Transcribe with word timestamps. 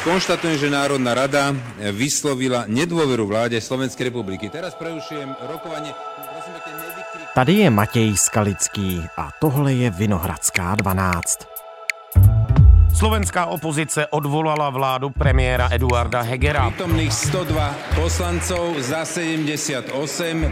Konštatujem, 0.00 0.56
že 0.56 0.72
Národná 0.72 1.12
rada 1.12 1.52
vyslovila 1.92 2.64
nedôveru 2.64 3.28
vláde 3.28 3.60
Slovenskej 3.60 4.08
republiky. 4.08 4.48
Teraz 4.48 4.72
prerušujem 4.72 5.28
rokovanie. 5.44 5.92
Tady 7.36 7.52
je 7.52 7.68
Matěj 7.70 8.16
Skalický 8.16 9.04
a 9.16 9.30
tohle 9.40 9.72
je 9.72 9.90
Vinohradská 9.90 10.74
12. 10.74 11.49
Slovenská 13.00 13.48
opozice 13.48 14.04
odvolala 14.12 14.68
vládu 14.68 15.08
premiéra 15.08 15.72
Eduarda 15.72 16.20
Hegera. 16.20 16.68
Prítomných 16.68 17.08
102 17.08 17.96
poslancov 17.96 18.76
za 18.76 19.08
78, 19.08 19.88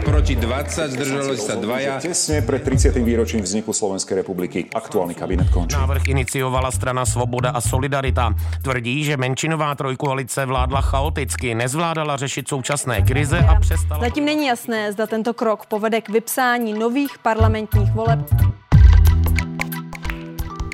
proti 0.01 0.33
20, 0.33 0.97
zdržalo 0.97 1.37
sa 1.37 1.61
dvaja. 1.61 2.01
Tesne 2.01 2.41
pred 2.41 2.65
30. 2.65 2.97
výročím 3.05 3.45
vzniku 3.45 3.69
Slovenskej 3.69 4.25
republiky 4.25 4.65
aktuálny 4.65 5.13
kabinet 5.13 5.45
končí. 5.53 5.77
Návrh 5.77 6.09
iniciovala 6.09 6.73
strana 6.73 7.05
Svoboda 7.05 7.53
a 7.53 7.61
Solidarita. 7.61 8.33
Tvrdí, 8.65 9.05
že 9.05 9.13
menšinová 9.13 9.77
trojkoalice 9.77 10.49
vládla 10.49 10.81
chaoticky, 10.81 11.53
nezvládala 11.53 12.17
řešit 12.17 12.49
současné 12.49 13.05
krize 13.05 13.37
a 13.45 13.61
přestala... 13.61 14.01
Zatím 14.01 14.25
není 14.25 14.49
jasné, 14.49 14.89
zda 14.97 15.05
tento 15.05 15.37
krok 15.37 15.69
povede 15.69 16.01
k 16.01 16.09
vypsání 16.09 16.73
nových 16.73 17.21
parlamentních 17.21 17.93
voleb. 17.93 18.25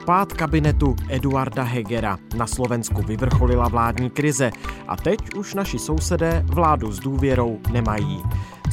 Pád 0.06 0.34
kabinetu 0.34 0.96
Eduarda 1.10 1.64
Hegera 1.64 2.18
na 2.38 2.48
Slovensku 2.48 3.02
vyvrcholila 3.02 3.68
vládní 3.68 4.10
krize 4.10 4.52
a 4.88 4.96
teď 4.96 5.20
už 5.36 5.54
naši 5.54 5.80
sousedé 5.80 6.44
vládu 6.46 6.92
s 6.92 7.00
důvěrou 7.00 7.60
nemají. 7.72 8.24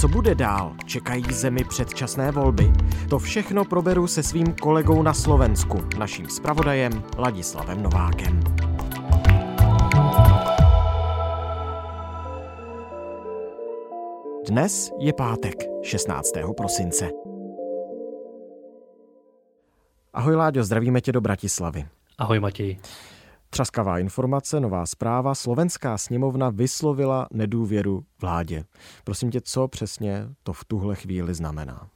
Co 0.01 0.09
bude 0.09 0.35
dál? 0.35 0.73
Čekají 0.85 1.25
zemi 1.31 1.65
předčasné 1.65 2.31
volby? 2.31 2.73
To 3.09 3.19
všechno 3.19 3.65
proberu 3.65 4.07
se 4.07 4.23
svým 4.23 4.47
kolegou 4.47 5.03
na 5.03 5.15
Slovensku, 5.15 5.85
naším 5.99 6.29
zpravodajem 6.29 7.03
Ladislavem 7.19 7.83
Novákem. 7.83 8.41
Dnes 14.49 14.91
je 14.99 15.13
pátek, 15.13 15.55
16. 15.83 16.33
prosince. 16.57 17.32
Ahoj 20.15 20.37
Láďo, 20.37 20.65
zdravíme 20.65 21.01
tě 21.01 21.13
do 21.13 21.21
Bratislavy. 21.21 21.87
Ahoj 22.19 22.41
Matěj. 22.41 22.79
Třaskavá 23.51 23.99
informace, 23.99 24.61
nová 24.61 24.87
zpráva. 24.87 25.35
Slovenská 25.35 25.99
sněmovna 25.99 26.51
vyslovila 26.51 27.27
nedůvěru 27.33 28.05
vládě. 28.21 28.65
Prosím 29.05 29.31
tě, 29.31 29.41
co 29.41 29.69
přesně 29.69 30.27
to 30.43 30.53
v 30.53 30.65
tuhle 30.65 30.95
chvíli 30.95 31.35
znamená? 31.35 31.89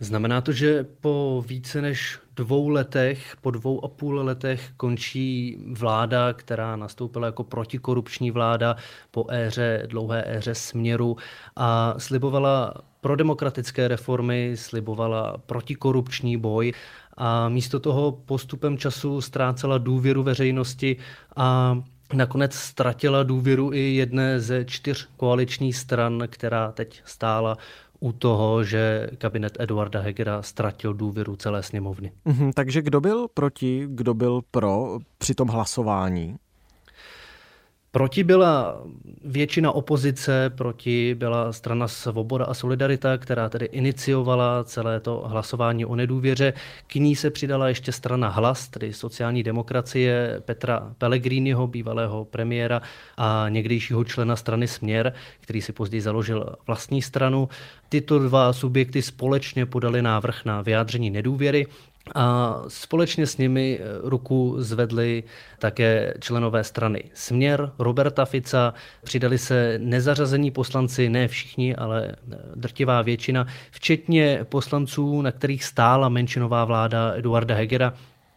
Znamená 0.00 0.40
to, 0.40 0.52
že 0.52 0.84
po 0.84 1.44
více 1.46 1.82
než 1.82 2.18
dvou 2.36 2.68
letech, 2.68 3.36
po 3.40 3.50
dvou 3.50 3.84
a 3.84 3.88
půl 3.88 4.14
letech 4.14 4.70
končí 4.76 5.58
vláda, 5.72 6.32
která 6.32 6.76
nastoupila 6.76 7.26
jako 7.26 7.44
protikorupční 7.44 8.30
vláda 8.30 8.76
po 9.10 9.26
éře, 9.30 9.82
dlouhé 9.86 10.24
éře 10.36 10.54
směru 10.54 11.16
a 11.56 11.94
slibovala 11.98 12.74
prodemokratické 13.00 13.88
reformy, 13.88 14.52
slibovala 14.54 15.38
protikorupční 15.46 16.36
boj 16.36 16.72
a 17.16 17.48
místo 17.48 17.80
toho 17.80 18.12
postupem 18.12 18.78
času 18.78 19.20
ztrácela 19.20 19.78
důvěru 19.78 20.22
veřejnosti 20.22 20.96
a 21.36 21.78
nakonec 22.14 22.54
ztratila 22.54 23.22
důvěru 23.22 23.72
i 23.72 23.94
jedné 23.94 24.40
ze 24.40 24.64
čtyř 24.64 25.08
koaličních 25.16 25.76
stran, 25.76 26.22
která 26.30 26.72
teď 26.72 27.02
stála 27.04 27.56
u 28.00 28.12
toho, 28.12 28.64
že 28.64 29.10
kabinet 29.18 29.56
Eduarda 29.60 30.00
Hegera 30.00 30.42
ztratil 30.42 30.94
důvěru 30.94 31.36
celé 31.36 31.62
sněmovny. 31.62 32.12
Mhm, 32.24 32.52
takže 32.52 32.82
kdo 32.82 33.00
byl 33.00 33.26
proti, 33.34 33.86
kdo 33.88 34.14
byl 34.14 34.40
pro 34.50 34.98
při 35.18 35.34
tom 35.34 35.48
hlasování? 35.48 36.36
Proti 37.90 38.24
byla 38.24 38.82
většina 39.24 39.72
opozice, 39.72 40.50
proti 40.56 41.14
byla 41.14 41.52
strana 41.52 41.88
Svoboda 41.88 42.44
a 42.44 42.54
Solidarita, 42.54 43.18
která 43.18 43.48
tedy 43.48 43.66
iniciovala 43.66 44.64
celé 44.64 45.00
to 45.00 45.24
hlasování 45.26 45.84
o 45.84 45.96
nedůvěře. 45.96 46.52
K 46.86 46.94
ní 46.94 47.16
se 47.16 47.30
přidala 47.30 47.68
ještě 47.68 47.92
strana 47.92 48.28
Hlas, 48.28 48.68
tedy 48.68 48.92
sociální 48.92 49.42
demokracie 49.42 50.42
Petra 50.44 50.94
Pellegriniho, 50.98 51.66
bývalého 51.66 52.24
premiéra 52.24 52.82
a 53.16 53.46
někdejšího 53.48 54.04
člena 54.04 54.36
strany 54.36 54.68
Směr, 54.68 55.12
který 55.40 55.62
si 55.62 55.72
později 55.72 56.00
založil 56.00 56.56
vlastní 56.66 57.02
stranu. 57.02 57.48
Tyto 57.88 58.18
dva 58.18 58.52
subjekty 58.52 59.02
společně 59.02 59.66
podali 59.66 60.02
návrh 60.02 60.44
na 60.44 60.62
vyjádření 60.62 61.10
nedůvěry. 61.10 61.66
A 62.14 62.56
společně 62.68 63.26
s 63.26 63.36
nimi 63.36 63.78
eh, 63.80 63.84
ruku 64.02 64.54
zvedli 64.58 65.24
také 65.58 66.14
členové 66.20 66.64
strany 66.64 67.04
Směr, 67.14 67.72
Roberta 67.78 68.24
Fica, 68.24 68.74
přidali 69.04 69.38
se 69.38 69.78
nezařazení 69.82 70.50
poslanci, 70.50 71.08
ne 71.08 71.28
všichni, 71.28 71.76
ale 71.76 72.06
eh, 72.08 72.36
drtivá 72.54 73.02
většina, 73.02 73.46
včetně 73.70 74.40
poslanců, 74.48 75.22
na 75.22 75.32
kterých 75.32 75.64
stála 75.64 76.08
menšinová 76.08 76.64
vláda 76.64 77.12
Eduarda 77.16 77.54
Hegera, 77.54 77.92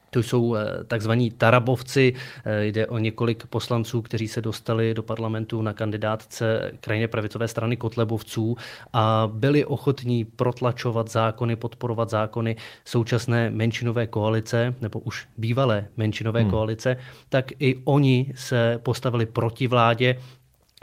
to 0.09 0.19
jsou 0.19 0.55
eh, 0.55 0.83
takzvaní 0.87 1.31
tarabovci, 1.31 2.13
eh, 2.45 2.65
jde 2.65 2.87
o 2.87 2.97
několik 2.97 3.47
poslanců, 3.47 4.01
kteří 4.01 4.27
se 4.27 4.41
dostali 4.41 4.93
do 4.93 5.03
parlamentu 5.03 5.61
na 5.61 5.73
kandidátce 5.73 6.71
krajně 6.81 7.07
pravicové 7.07 7.47
strany 7.47 7.77
Kotlebovců 7.77 8.57
a 8.93 9.29
byli 9.33 9.65
ochotní 9.65 10.25
protlačovat 10.25 11.11
zákony, 11.11 11.55
podporovat 11.55 12.09
zákony 12.09 12.55
současné 12.85 13.49
menšinové 13.49 14.07
koalice, 14.07 14.75
nebo 14.81 14.99
už 14.99 15.27
bývalé 15.37 15.87
menšinové 15.97 16.41
hmm. 16.41 16.49
koalice, 16.49 16.97
tak 17.29 17.51
i 17.59 17.81
oni 17.83 18.33
se 18.35 18.79
postavili 18.83 19.25
proti 19.25 19.67
vládě 19.67 20.15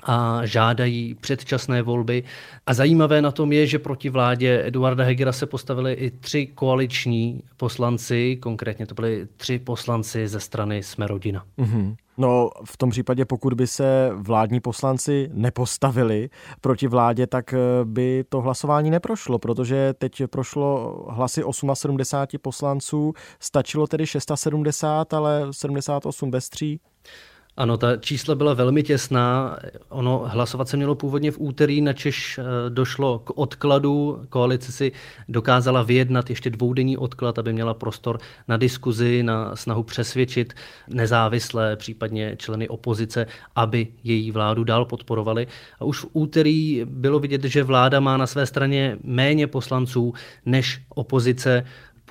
a 0.02 0.40
žádají 0.46 1.14
předčasné 1.14 1.82
volby. 1.82 2.24
A 2.66 2.74
zajímavé 2.74 3.22
na 3.22 3.30
tom 3.30 3.52
je, 3.52 3.66
že 3.66 3.78
proti 3.78 4.10
vládě 4.10 4.62
Eduarda 4.66 5.04
Hegera 5.04 5.32
se 5.32 5.46
postavili 5.46 5.92
i 5.92 6.10
tři 6.10 6.46
koaliční 6.46 7.42
poslanci, 7.56 8.36
konkrétně 8.36 8.86
to 8.86 8.94
byli 8.94 9.28
tři 9.36 9.58
poslanci 9.58 10.28
ze 10.28 10.40
strany 10.40 10.82
Smerodina. 10.82 11.44
Mm-hmm. 11.58 11.96
No, 12.18 12.50
v 12.64 12.76
tom 12.76 12.90
případě, 12.90 13.24
pokud 13.24 13.54
by 13.54 13.66
se 13.66 14.10
vládní 14.14 14.60
poslanci 14.60 15.30
nepostavili 15.32 16.30
proti 16.60 16.88
vládě, 16.88 17.26
tak 17.26 17.52
eh, 17.52 17.58
by 17.84 18.24
to 18.28 18.40
hlasování 18.40 18.90
neprošlo, 18.90 19.38
protože 19.38 19.94
teď 19.98 20.22
prošlo 20.26 20.96
hlasy 21.10 21.42
78 21.72 22.38
poslanců, 22.42 23.12
stačilo 23.40 23.86
tedy 23.86 24.06
670, 24.06 25.14
ale 25.14 25.46
78 25.50 26.30
bez 26.30 26.48
tří. 26.48 26.80
Ano, 27.56 27.76
ta 27.76 27.96
čísla 27.96 28.34
byla 28.34 28.54
velmi 28.54 28.82
těsná. 28.82 29.56
Ono 29.88 30.24
hlasovat 30.26 30.68
se 30.68 30.76
mělo 30.76 30.94
původně 30.94 31.30
v 31.30 31.40
úterý, 31.40 31.80
na 31.80 31.92
Češ 31.92 32.38
eh, 32.38 32.42
došlo 32.70 33.18
k 33.18 33.38
odkladu. 33.38 34.22
Koalice 34.28 34.72
si 34.72 34.92
dokázala 35.28 35.82
vyjednat 35.82 36.30
ještě 36.30 36.50
dvoudenní 36.50 36.96
odklad, 36.96 37.38
aby 37.38 37.52
měla 37.52 37.74
prostor 37.74 38.18
na 38.48 38.56
diskuzi, 38.56 39.22
na 39.22 39.56
snahu 39.56 39.82
přesvědčit 39.82 40.54
nezávislé, 40.88 41.76
případně 41.76 42.36
členy 42.36 42.68
opozice, 42.68 43.26
aby 43.54 43.88
její 44.04 44.30
vládu 44.30 44.64
dál 44.64 44.84
podporovali. 44.84 45.46
A 45.80 45.84
už 45.84 46.00
v 46.00 46.08
úterý 46.12 46.84
bylo 46.84 47.18
vidět, 47.18 47.44
že 47.44 47.62
vláda 47.62 48.00
má 48.00 48.16
na 48.16 48.26
své 48.26 48.46
straně 48.46 48.98
méně 49.02 49.46
poslanců 49.46 50.14
než 50.46 50.82
opozice 50.88 51.64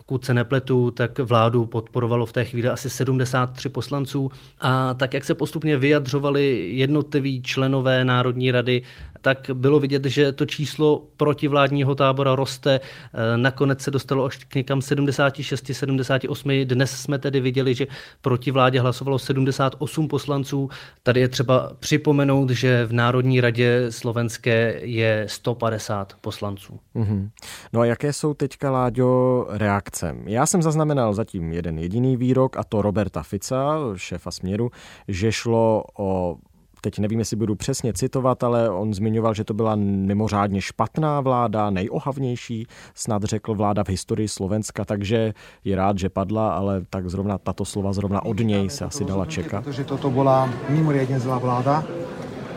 pokud 0.05 0.25
se 0.25 0.33
nepletu, 0.33 0.91
tak 0.91 1.19
vládu 1.19 1.65
podporovalo 1.65 2.25
v 2.25 2.33
té 2.33 2.45
chvíli 2.45 2.67
asi 2.67 2.89
73 2.89 3.69
poslanců. 3.69 4.31
A 4.61 4.93
tak, 4.93 5.13
jak 5.13 5.23
se 5.23 5.35
postupně 5.35 5.77
vyjadřovali 5.77 6.69
jednotliví 6.73 7.41
členové 7.41 8.05
Národní 8.05 8.51
rady, 8.51 8.81
tak 9.25 9.51
bylo 9.53 9.79
vidět, 9.79 10.05
že 10.05 10.31
to 10.31 10.45
číslo 10.45 11.03
protivládního 11.17 11.95
tábora 11.95 12.35
roste. 12.35 12.79
Eh, 12.79 13.37
nakonec 13.37 13.81
se 13.81 13.91
dostalo 13.91 14.25
až 14.25 14.37
k 14.37 14.55
někam 14.55 14.81
76, 14.81 15.73
78. 15.73 16.65
Dnes 16.65 16.91
jsme 16.91 17.19
tedy 17.19 17.39
viděli, 17.39 17.75
že 17.75 17.87
proti 18.21 18.51
vládě 18.51 18.79
hlasovalo 18.79 19.19
78 19.19 20.07
poslanců. 20.07 20.69
Tady 21.03 21.19
je 21.19 21.27
třeba 21.27 21.71
připomenout, 21.79 22.49
že 22.49 22.85
v 22.85 22.93
Národní 22.93 23.41
radě 23.41 23.85
slovenské 23.89 24.79
je 24.83 25.25
150 25.29 26.13
poslanců. 26.21 26.79
Mm-hmm. 26.95 27.29
No 27.73 27.81
a 27.81 27.85
jaké 27.85 28.13
jsou 28.13 28.33
teďka, 28.33 28.71
Láďo, 28.71 29.45
reakce? 29.49 30.15
Já 30.25 30.45
jsem 30.45 30.61
zaznamenal 30.61 31.13
zatím 31.13 31.53
jeden 31.53 31.79
jediný 31.79 32.17
výrok, 32.17 32.57
a 32.57 32.63
to 32.63 32.81
Roberta 32.81 33.23
Fica, 33.23 33.77
šéfa 33.95 34.31
Směru, 34.31 34.71
že 35.07 35.31
šlo 35.31 35.83
o 35.97 36.37
teď 36.85 36.99
nevím, 36.99 37.19
jestli 37.19 37.37
budu 37.37 37.55
přesně 37.55 37.93
citovat, 37.93 38.43
ale 38.43 38.69
on 38.69 38.93
zmiňoval, 38.93 39.33
že 39.33 39.43
to 39.43 39.53
byla 39.53 39.75
mimořádně 39.75 40.61
špatná 40.61 41.21
vláda, 41.21 41.69
nejohavnější, 41.69 42.67
snad 42.95 43.23
řekl 43.23 43.55
vláda 43.55 43.83
v 43.83 43.89
historii 43.89 44.27
Slovenska, 44.27 44.85
takže 44.85 45.33
je 45.63 45.75
rád, 45.75 45.97
že 45.97 46.09
padla, 46.09 46.53
ale 46.53 46.81
tak 46.89 47.09
zrovna 47.09 47.37
tato 47.37 47.65
slova 47.65 47.93
zrovna 47.93 48.25
od 48.25 48.39
něj 48.39 48.69
se 48.69 48.85
asi 48.85 49.05
dala 49.05 49.25
čekat. 49.25 49.63
Protože 49.63 49.83
toto 49.83 50.09
byla 50.09 50.49
mimoriadne 50.69 51.19
zlá 51.19 51.37
vláda, 51.37 51.83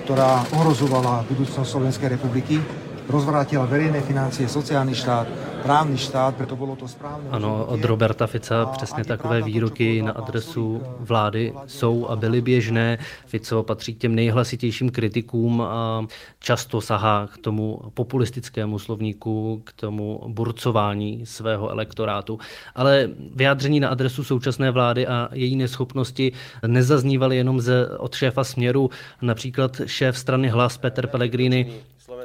která 0.05 0.45
ohrozovala 0.53 1.25
budoucnost 1.29 1.71
Slovenské 1.71 2.09
republiky, 2.09 2.61
rozvrátila 3.09 3.65
verejné 3.65 4.01
financie, 4.01 4.49
sociálny 4.49 4.95
štát, 4.95 5.29
právny 5.63 5.99
štát, 5.99 6.37
preto 6.37 6.57
bylo 6.57 6.77
to 6.77 6.89
správné. 6.89 7.31
Ano, 7.31 7.65
od 7.65 7.85
Roberta 7.85 8.27
Fica 8.27 8.67
přesně 8.67 9.05
takové 9.05 9.43
výroky 9.43 10.03
na 10.03 10.13
adresu 10.13 10.83
vlády 11.01 11.53
jsou 11.67 12.07
a 12.07 12.17
byly 12.17 12.41
běžné. 12.41 12.99
Fico 13.27 13.63
patří 13.63 13.95
k 13.95 13.99
těm 13.99 14.15
nejhlasitějším 14.15 14.91
kritikům 14.91 15.61
a 15.61 16.07
často 16.39 16.81
sahá 16.81 17.29
k 17.35 17.39
tomu 17.39 17.81
populistickému 17.95 18.79
slovníku, 18.79 19.63
k 19.65 19.73
tomu 19.73 20.21
burcování 20.29 21.27
svého 21.27 21.71
elektorátu. 21.71 22.39
Ale 22.75 23.09
vyjádření 23.35 23.81
na 23.81 23.89
adresu 23.89 24.25
současné 24.25 24.71
vlády 24.71 25.07
a 25.07 25.29
její 25.33 25.57
neschopnosti 25.57 26.33
nezaznívaly 26.67 27.37
jenom 27.37 27.61
ze, 27.61 27.99
od 27.99 28.15
šéfa 28.15 28.45
směru. 28.45 28.91
Například 29.23 29.81
šéf 29.87 30.19
strany 30.19 30.49
Hlas 30.49 30.79
Peter 30.79 31.07
Pellegrini 31.07 31.73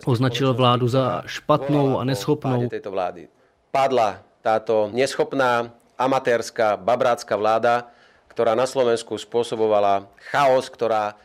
označil 0.06 0.54
vládu 0.54 0.88
za 0.88 1.24
špatnou 1.26 2.00
a 2.00 2.04
neschopnou. 2.04 2.70
této 2.70 2.92
vlády. 2.92 3.28
Padla 3.72 4.20
táto 4.42 4.90
neschopná, 4.94 5.70
amatérska, 5.98 6.78
babrácká 6.78 7.36
vláda, 7.36 7.88
která 8.28 8.56
na 8.56 8.66
Slovensku 8.66 9.18
způsobovala 9.18 10.08
chaos, 10.32 10.70
která 10.70 11.16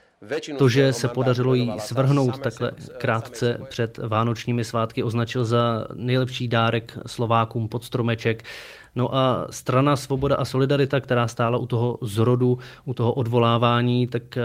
to, 0.58 0.69
že 0.69 0.93
se 0.93 1.08
podařilo 1.08 1.55
jí 1.55 1.72
svrhnout 1.81 2.38
takhle 2.38 2.72
krátce 2.99 3.60
před 3.69 3.99
vánočními 3.99 4.64
svátky, 4.64 5.02
označil 5.02 5.44
za 5.44 5.87
nejlepší 5.94 6.49
dárek 6.49 6.99
Slovákům 7.06 7.69
pod 7.69 7.84
stromeček. 7.84 8.44
No 8.96 9.14
a 9.17 9.46
strana 9.50 9.96
Svoboda 9.96 10.37
a 10.37 10.44
Solidarita, 10.44 11.00
která 11.00 11.29
stála 11.29 11.58
u 11.58 11.67
toho 11.67 11.99
zrodu, 12.02 12.58
u 12.85 12.94
toho 12.94 13.12
odvolávání, 13.12 14.06
tak 14.06 14.37
eh, 14.37 14.43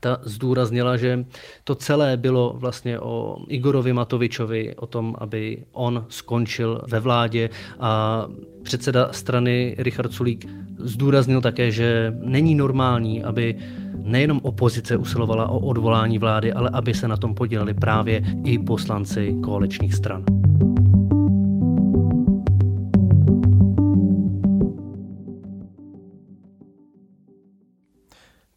ta 0.00 0.18
zdůraznila, 0.22 0.96
že 0.96 1.24
to 1.64 1.74
celé 1.74 2.16
bylo 2.16 2.54
vlastně 2.56 3.00
o 3.00 3.36
Igorovi 3.48 3.92
Matovičovi, 3.92 4.76
o 4.76 4.86
tom, 4.86 5.14
aby 5.18 5.64
on 5.72 6.04
skončil 6.08 6.82
ve 6.88 7.00
vládě 7.00 7.50
a 7.80 8.26
předseda 8.62 9.08
strany 9.12 9.74
Richard 9.78 10.12
Sulík 10.12 10.46
zdůraznil 10.78 11.40
také, 11.40 11.70
že 11.70 12.14
není 12.20 12.54
normální, 12.54 13.24
aby 13.24 13.54
nejenom 13.94 14.40
opozice 14.42 14.96
usilovala 14.96 15.48
o 15.48 15.58
odvolání 15.58 16.18
vlády, 16.18 16.52
ale 16.52 16.70
aby 16.72 16.94
se 16.94 17.08
na 17.08 17.16
tom 17.16 17.34
podíleli 17.34 17.74
právě 17.74 18.22
i 18.44 18.58
poslanci 18.58 19.34
koaličních 19.44 19.94
stran. 19.94 20.35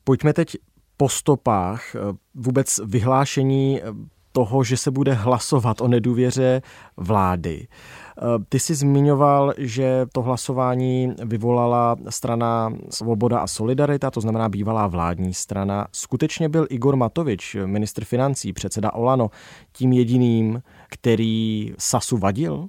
Pojďme 0.10 0.34
teď 0.34 0.58
po 0.98 1.10
stopách 1.10 1.96
eh, 1.96 2.00
vůbec 2.36 2.80
vyhlášení 2.86 3.82
eh, 3.82 3.86
toho, 4.32 4.64
že 4.64 4.78
se 4.78 4.92
bude 4.92 5.14
hlasovat 5.14 5.82
o 5.82 5.88
nedůvěře 5.88 6.62
vlády. 6.98 7.68
Eh, 7.68 8.22
ty 8.50 8.60
jsi 8.60 8.76
zmiňoval, 8.76 9.54
že 9.58 10.06
to 10.14 10.22
hlasování 10.22 11.14
vyvolala 11.26 11.96
strana 12.10 12.74
Svoboda 12.90 13.40
a 13.40 13.48
Solidarita, 13.48 14.12
to 14.12 14.22
znamená 14.22 14.50
bývalá 14.50 14.88
vládní 14.88 15.34
strana. 15.34 15.88
Skutečně 15.92 16.50
byl 16.50 16.68
Igor 16.70 16.96
Matovič, 16.96 17.58
ministr 17.66 18.06
financí, 18.06 18.54
předseda 18.54 18.94
Olano, 18.94 19.30
tím 19.72 19.94
jediným, 19.94 20.62
který 20.90 21.74
Sasu 21.78 22.18
vadil? 22.18 22.68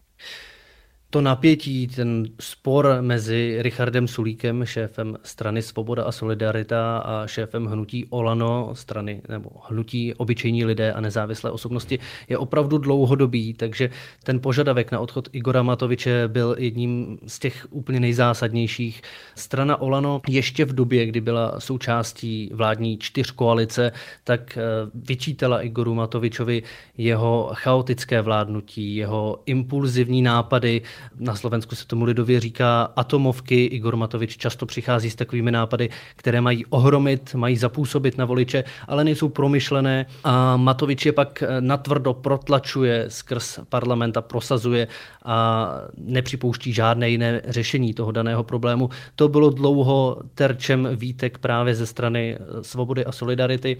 To 1.10 1.20
napětí, 1.20 1.86
ten 1.86 2.26
spor 2.40 2.96
mezi 3.00 3.56
Richardem 3.62 4.08
Sulíkem, 4.08 4.64
šéfem 4.64 5.16
strany 5.22 5.62
Svoboda 5.62 6.04
a 6.04 6.12
Solidarita 6.12 6.98
a 6.98 7.26
šéfem 7.26 7.66
hnutí 7.66 8.06
Olano, 8.10 8.70
strany 8.72 9.22
nebo 9.28 9.50
hnutí 9.68 10.14
obyčejní 10.14 10.64
lidé 10.64 10.92
a 10.92 11.00
nezávislé 11.00 11.50
osobnosti, 11.50 11.98
je 12.28 12.38
opravdu 12.38 12.78
dlouhodobý, 12.78 13.54
takže 13.54 13.90
ten 14.24 14.40
požadavek 14.40 14.92
na 14.92 15.00
odchod 15.00 15.28
Igora 15.32 15.62
Matoviče 15.62 16.28
byl 16.28 16.56
jedním 16.58 17.18
z 17.26 17.38
těch 17.38 17.66
úplně 17.70 18.00
nejzásadnějších. 18.00 19.02
Strana 19.34 19.80
Olano 19.80 20.20
ještě 20.28 20.64
v 20.64 20.72
době, 20.72 21.06
kdy 21.06 21.20
byla 21.20 21.60
součástí 21.60 22.50
vládní 22.54 22.98
čtyřkoalice, 22.98 23.92
tak 24.24 24.58
eh, 24.58 24.62
vyčítala 24.94 25.62
Igoru 25.62 25.94
Matovičovi 25.94 26.62
jeho 26.98 27.50
chaotické 27.54 28.22
vládnutí, 28.22 28.96
jeho 28.96 29.42
impulzivní 29.46 30.22
nápady, 30.22 30.82
na 31.18 31.34
Slovensku 31.34 31.74
se 31.74 31.86
tomu 31.86 32.04
lidově 32.04 32.40
říká 32.40 32.92
atomovky. 32.96 33.64
Igor 33.64 33.96
Matovič 33.96 34.36
často 34.36 34.66
přichází 34.66 35.10
s 35.10 35.14
takovými 35.14 35.50
nápady, 35.50 35.88
které 36.16 36.40
mají 36.40 36.66
ohromit, 36.66 37.34
mají 37.34 37.56
zapůsobit 37.56 38.18
na 38.18 38.24
voliče, 38.24 38.64
ale 38.88 39.04
nejsou 39.04 39.28
promyšlené. 39.28 40.06
A 40.24 40.56
Matovič 40.56 41.06
je 41.06 41.12
pak 41.12 41.42
natvrdo 41.60 42.14
protlačuje 42.14 43.04
skrz 43.08 43.58
parlament 43.68 44.16
a 44.16 44.20
prosazuje 44.22 44.88
a 45.24 45.70
nepřipouští 45.96 46.72
žádné 46.72 47.10
jiné 47.10 47.42
řešení 47.48 47.94
toho 47.94 48.12
daného 48.12 48.44
problému. 48.44 48.90
To 49.16 49.28
bylo 49.28 49.50
dlouho 49.50 50.16
terčem 50.34 50.88
výtek 50.94 51.38
právě 51.38 51.74
ze 51.74 51.86
strany 51.86 52.38
Svobody 52.62 53.04
a 53.04 53.12
Solidarity. 53.12 53.76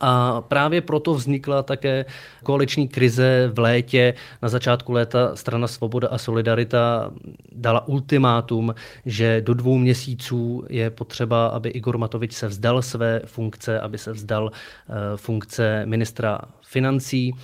A 0.00 0.40
právě 0.40 0.80
proto 0.80 1.14
vznikla 1.14 1.62
také 1.62 2.04
koaliční 2.42 2.88
krize 2.88 3.50
v 3.54 3.58
létě. 3.58 4.14
Na 4.42 4.48
začátku 4.48 4.92
léta 4.92 5.36
strana 5.36 5.66
Svoboda 5.66 6.08
a 6.08 6.18
Solidarita 6.18 7.10
dala 7.52 7.88
ultimátum, 7.88 8.74
že 9.06 9.40
do 9.40 9.54
dvou 9.54 9.78
měsíců 9.78 10.64
je 10.68 10.90
potřeba, 10.90 11.46
aby 11.46 11.68
Igor 11.68 11.98
Matovič 11.98 12.32
se 12.32 12.48
vzdal 12.48 12.82
své 12.82 13.20
funkce, 13.24 13.80
aby 13.80 13.98
se 13.98 14.12
vzdal 14.12 14.50
eh, 14.52 14.92
funkce 15.16 15.82
ministra 15.86 16.40
financí. 16.62 17.34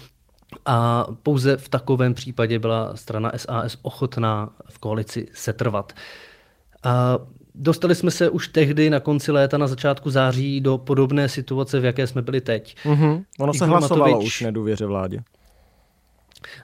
A 0.66 1.06
pouze 1.22 1.56
v 1.56 1.68
takovém 1.68 2.14
případě 2.14 2.58
byla 2.58 2.96
strana 2.96 3.32
SAS 3.36 3.76
ochotná 3.82 4.50
v 4.68 4.78
koalici 4.78 5.28
setrvat. 5.32 5.92
A 6.82 7.18
Dostali 7.58 7.94
jsme 7.94 8.10
se 8.10 8.30
už 8.30 8.48
tehdy 8.48 8.90
na 8.90 9.00
konci 9.00 9.32
léta, 9.32 9.58
na 9.58 9.66
začátku 9.66 10.10
září, 10.10 10.60
do 10.60 10.78
podobné 10.78 11.28
situace, 11.28 11.80
v 11.80 11.84
jaké 11.84 12.06
jsme 12.06 12.22
byli 12.22 12.40
teď. 12.40 12.76
Mm-hmm. 12.84 13.24
Ono 13.40 13.54
Igor 13.54 13.58
se 13.58 13.66
hlasovalo 13.66 14.06
Matovič... 14.06 14.26
už 14.26 14.40
nedůvěře 14.40 14.86
vládě. 14.86 15.22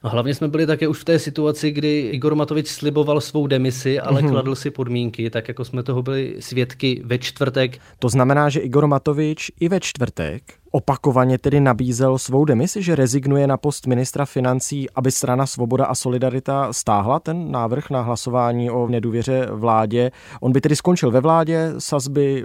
A 0.03 0.09
hlavně 0.09 0.35
jsme 0.35 0.49
byli 0.49 0.67
také 0.67 0.89
už 0.89 0.99
v 0.99 1.05
té 1.05 1.19
situaci, 1.19 1.71
kdy 1.71 2.01
Igor 2.01 2.35
Matovič 2.35 2.69
sliboval 2.69 3.21
svou 3.21 3.47
demisi, 3.47 4.01
ale 4.01 4.23
mm-hmm. 4.23 4.31
kladl 4.31 4.55
si 4.55 4.71
podmínky, 4.71 5.31
tak 5.31 5.49
jako 5.49 5.65
jsme 5.65 5.83
toho 5.83 6.03
byli 6.03 6.37
svědky 6.41 7.03
ve 7.05 7.19
čtvrtek. 7.19 7.79
To 7.99 8.09
znamená, 8.09 8.49
že 8.49 8.61
Igor 8.61 8.87
Matovič 8.87 9.53
i 9.61 9.69
ve 9.69 9.81
čtvrtek 9.81 10.43
opakovaně 10.73 11.39
tedy 11.39 11.61
nabízel 11.61 12.19
svou 12.19 12.45
demisi, 12.45 12.83
že 12.83 12.97
rezignuje 12.97 13.47
na 13.47 13.57
post 13.57 13.87
ministra 13.87 14.25
financí, 14.25 14.91
aby 14.91 15.11
strana 15.11 15.47
Svoboda 15.47 15.87
a 15.87 15.95
Solidarita 15.95 16.73
stáhla 16.73 17.21
ten 17.21 17.51
návrh 17.51 17.91
na 17.91 18.01
hlasování 18.01 18.71
o 18.71 18.89
nedůvěře 18.89 19.49
vládě. 19.51 20.11
On 20.41 20.53
by 20.53 20.61
tedy 20.61 20.77
skončil 20.77 21.11
ve 21.11 21.21
vládě, 21.21 21.73
SAS 21.79 22.09
by 22.09 22.45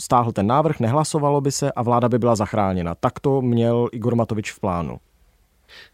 stáhl 0.00 0.32
ten 0.32 0.46
návrh, 0.46 0.80
nehlasovalo 0.80 1.40
by 1.40 1.52
se 1.52 1.72
a 1.72 1.82
vláda 1.82 2.08
by 2.08 2.18
byla 2.18 2.36
zachráněna. 2.36 2.94
Tak 2.94 3.20
to 3.20 3.42
měl 3.42 3.88
Igor 3.92 4.14
Matovič 4.14 4.52
v 4.52 4.60
plánu. 4.60 4.98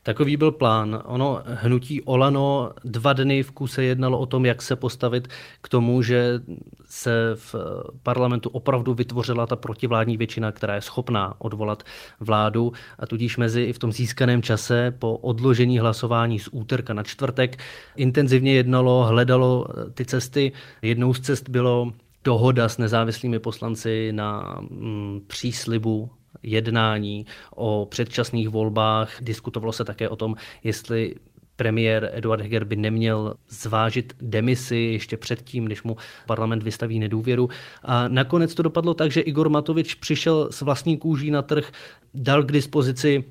Takový 0.02 0.36
byl 0.36 0.52
plán. 0.52 1.02
Ono 1.04 1.42
hnutí 1.44 2.02
Olano 2.02 2.70
dva 2.84 3.12
dny 3.12 3.42
v 3.42 3.50
kuse 3.50 3.84
jednalo 3.84 4.18
o 4.18 4.26
tom, 4.26 4.46
jak 4.46 4.62
se 4.62 4.76
postavit 4.76 5.28
k 5.60 5.68
tomu, 5.68 6.02
že 6.02 6.40
se 6.84 7.30
v 7.34 7.54
parlamentu 8.02 8.48
opravdu 8.48 8.94
vytvořila 8.94 9.46
ta 9.46 9.56
protivládní 9.56 10.16
většina, 10.16 10.52
která 10.52 10.74
je 10.74 10.80
schopná 10.80 11.34
odvolat 11.38 11.82
vládu 12.20 12.72
a 12.98 13.06
tudíž 13.06 13.36
mezi 13.36 13.62
i 13.62 13.72
v 13.72 13.78
tom 13.78 13.92
získaném 13.92 14.42
čase 14.42 14.94
po 14.98 15.16
odložení 15.16 15.78
hlasování 15.78 16.38
z 16.38 16.48
úterka 16.52 16.94
na 16.94 17.02
čtvrtek 17.02 17.58
intenzivně 17.96 18.54
jednalo, 18.54 19.04
hledalo 19.04 19.66
ty 19.94 20.04
cesty. 20.04 20.52
Jednou 20.82 21.14
z 21.14 21.20
cest 21.20 21.48
bylo 21.48 21.92
dohoda 22.24 22.68
s 22.68 22.78
nezávislými 22.78 23.38
poslanci 23.38 24.12
na 24.12 24.58
mm, 24.60 25.20
příslibu 25.26 26.10
jednání 26.42 27.26
o 27.56 27.86
předčasných 27.90 28.48
volbách. 28.48 29.16
Diskutovalo 29.20 29.72
se 29.72 29.84
také 29.84 30.08
o 30.08 30.16
tom, 30.16 30.36
jestli 30.64 31.14
premiér 31.56 32.10
Eduard 32.12 32.42
Heger 32.42 32.64
by 32.64 32.76
neměl 32.76 33.34
zvážit 33.48 34.12
demisi 34.20 34.76
ještě 34.76 35.16
předtím, 35.16 35.68
než 35.68 35.82
mu 35.82 35.96
parlament 36.26 36.62
vystaví 36.62 36.98
nedůvěru. 36.98 37.48
A 37.82 38.08
nakonec 38.08 38.54
to 38.54 38.62
dopadlo 38.62 38.94
tak, 38.94 39.10
že 39.10 39.20
Igor 39.20 39.48
Matovič 39.48 39.94
přišel 39.94 40.48
s 40.52 40.60
vlastní 40.60 40.96
kůží 40.98 41.30
na 41.30 41.42
trh, 41.42 41.72
dal 42.14 42.42
k 42.42 42.52
dispozici 42.52 43.24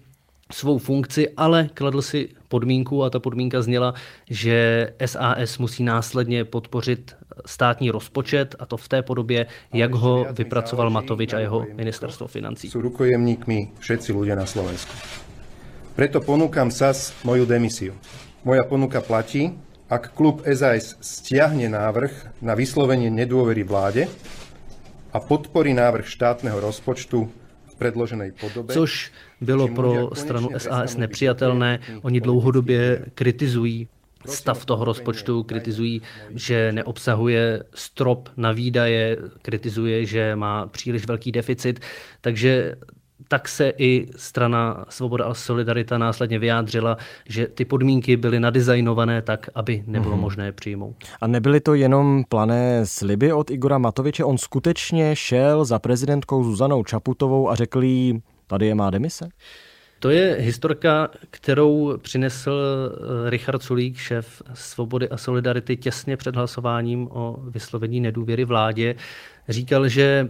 svou 0.53 0.77
funkci, 0.77 1.29
ale 1.37 1.69
kladl 1.73 2.01
si 2.01 2.29
podmínku 2.47 3.03
a 3.03 3.09
ta 3.09 3.19
podmínka 3.19 3.61
zněla, 3.61 3.93
že 4.29 4.89
SAS 5.05 5.57
musí 5.57 5.83
následně 5.83 6.45
podpořit 6.45 7.15
státní 7.45 7.91
rozpočet 7.91 8.55
a 8.59 8.65
to 8.65 8.77
v 8.77 8.87
té 8.87 9.01
podobě, 9.01 9.45
jak 9.73 9.93
ho 9.93 10.27
vypracoval 10.31 10.89
Matovič 10.89 11.33
a 11.33 11.39
jeho 11.39 11.65
ministerstvo 11.73 12.27
financí. 12.27 12.69
Jsou 12.69 12.81
rukojemníkmi 12.81 13.71
všetci 13.79 14.13
lidé 14.13 14.35
na 14.35 14.45
Slovensku. 14.45 14.93
Preto 15.93 16.25
ponúkam 16.25 16.73
SAS 16.73 17.13
moju 17.21 17.45
demisiu. 17.45 17.93
Moja 18.41 18.65
ponuka 18.65 18.97
platí, 18.97 19.53
ak 19.85 20.17
klub 20.17 20.41
SAS 20.41 20.97
stiahne 20.97 21.69
návrh 21.69 22.41
na 22.41 22.57
vyslovenie 22.57 23.13
nedôvery 23.13 23.61
vláde 23.61 24.09
a 25.13 25.21
podporí 25.21 25.69
návrh 25.77 26.09
štátneho 26.09 26.57
rozpočtu 26.57 27.29
v 27.69 27.73
predloženej 27.77 28.33
podobe. 28.33 28.73
Což 28.73 29.13
bylo 29.43 29.67
pro 29.67 30.09
stranu 30.13 30.49
SAS 30.57 30.97
nepřijatelné. 30.97 31.79
Oni 32.01 32.21
dlouhodobě 32.21 33.05
kritizují 33.15 33.87
stav 34.25 34.65
toho 34.65 34.85
rozpočtu, 34.85 35.43
kritizují, 35.43 36.01
že 36.35 36.71
neobsahuje 36.71 37.63
strop 37.75 38.29
na 38.37 38.51
výdaje, 38.51 39.17
kritizuje, 39.41 40.05
že 40.05 40.35
má 40.35 40.67
příliš 40.67 41.07
velký 41.07 41.31
deficit, 41.31 41.79
takže 42.21 42.75
tak 43.27 43.47
se 43.47 43.73
i 43.77 44.07
strana 44.15 44.85
Svoboda 44.89 45.25
a 45.25 45.33
Solidarita 45.33 45.97
následně 45.97 46.39
vyjádřila, 46.39 46.97
že 47.29 47.47
ty 47.47 47.65
podmínky 47.65 48.17
byly 48.17 48.39
nadizajnované 48.39 49.21
tak, 49.21 49.49
aby 49.55 49.83
nebylo 49.87 50.15
mm-hmm. 50.15 50.19
možné 50.19 50.51
přijmout. 50.51 50.95
A 51.21 51.27
nebyly 51.27 51.59
to 51.59 51.73
jenom 51.73 52.23
plané 52.29 52.85
sliby 52.85 53.33
od 53.33 53.51
Igora 53.51 53.77
Matoviče, 53.77 54.23
on 54.23 54.37
skutečně 54.37 55.15
šel 55.15 55.65
za 55.65 55.79
prezidentkou 55.79 56.43
Zuzanou 56.43 56.83
Čaputovou 56.83 57.49
a 57.49 57.55
řekl 57.55 57.83
jí, 57.83 58.21
tady 58.53 58.65
je 58.67 58.75
má 58.75 58.89
demise? 58.89 59.29
To 59.99 60.09
je 60.09 60.35
historka, 60.39 61.09
kterou 61.29 61.97
přinesl 61.97 62.51
eh, 62.55 63.29
Richard 63.29 63.63
Sulík, 63.63 63.97
šéf 63.97 64.41
Svobody 64.53 65.09
a 65.09 65.17
Solidarity, 65.17 65.77
těsně 65.77 66.17
před 66.17 66.35
hlasováním 66.35 67.07
o 67.11 67.37
vyslovení 67.49 68.01
nedůvěry 68.01 68.45
vládě. 68.45 68.95
Říkal, 69.49 69.87
že 69.87 70.29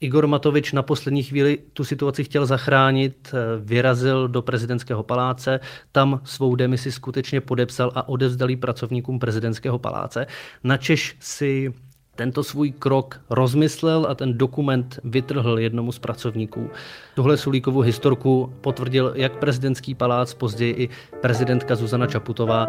Igor 0.00 0.26
Matovič 0.26 0.72
na 0.72 0.82
poslední 0.82 1.22
chvíli 1.22 1.58
tu 1.72 1.84
situaci 1.84 2.24
chtěl 2.24 2.46
zachránit, 2.46 3.34
eh, 3.34 3.38
vyrazil 3.64 4.28
do 4.28 4.42
prezidentského 4.42 5.02
paláce, 5.02 5.60
tam 5.92 6.20
svou 6.24 6.56
demisi 6.56 6.92
skutečně 6.92 7.40
podepsal 7.40 7.92
a 7.94 8.08
odevzdal 8.08 8.56
pracovníkům 8.56 9.18
prezidentského 9.18 9.78
paláce. 9.78 10.26
Načež 10.64 11.16
si 11.20 11.72
tento 12.16 12.44
svůj 12.44 12.72
krok 12.72 13.20
rozmyslel 13.30 14.06
a 14.10 14.14
ten 14.14 14.38
dokument 14.38 15.00
vytrhl 15.04 15.58
jednomu 15.58 15.92
z 15.92 15.98
pracovníků. 15.98 16.70
Tuhle 17.14 17.36
Sulíkovu 17.36 17.80
historku 17.80 18.52
potvrdil 18.60 19.12
jak 19.16 19.38
prezidentský 19.38 19.94
palác, 19.94 20.34
později 20.34 20.72
i 20.72 20.88
prezidentka 21.20 21.74
Zuzana 21.74 22.06
Čaputová. 22.06 22.66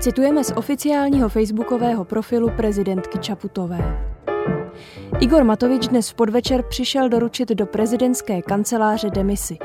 Citujeme 0.00 0.44
z 0.44 0.52
oficiálního 0.56 1.28
facebookového 1.28 2.04
profilu 2.04 2.50
prezidentky 2.56 3.18
Čaputové. 3.18 4.09
Igor 5.20 5.44
Matovič 5.44 5.88
dnes 5.88 6.10
v 6.10 6.14
podvečer 6.14 6.62
přišel 6.68 7.08
doručit 7.08 7.48
do 7.48 7.66
prezidentské 7.66 8.42
kanceláře 8.42 9.10
demisi. 9.10 9.58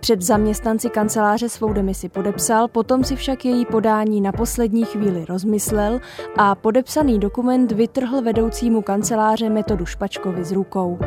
Před 0.00 0.22
zaměstnanci 0.22 0.90
kanceláře 0.90 1.48
svou 1.48 1.72
demisi 1.72 2.08
podepsal, 2.08 2.68
potom 2.68 3.04
si 3.04 3.16
však 3.16 3.44
její 3.44 3.66
podání 3.66 4.20
na 4.20 4.32
poslední 4.32 4.84
chvíli 4.84 5.24
rozmyslel 5.28 6.00
a 6.36 6.54
podepsaný 6.54 7.18
dokument 7.18 7.72
vytrhl 7.72 8.22
vedoucímu 8.22 8.82
kanceláře 8.82 9.50
metodu 9.50 9.86
Špačkovi 9.86 10.44
z 10.44 10.52
rukou. 10.52 10.98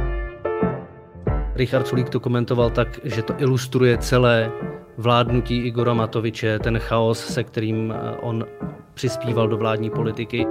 Richard 1.55 1.87
Sulík 1.87 2.09
to 2.09 2.19
komentoval 2.19 2.69
tak, 2.69 2.99
že 3.03 3.21
to 3.21 3.33
ilustruje 3.37 3.97
celé 3.97 4.51
vládnutí 4.97 5.57
Igora 5.57 5.93
Matoviče, 5.93 6.59
ten 6.59 6.79
chaos, 6.79 7.19
se 7.33 7.43
kterým 7.43 7.93
on 8.21 8.45
přispíval 8.93 9.47
do 9.47 9.57
vládní 9.57 9.89
politiky. 9.89 10.47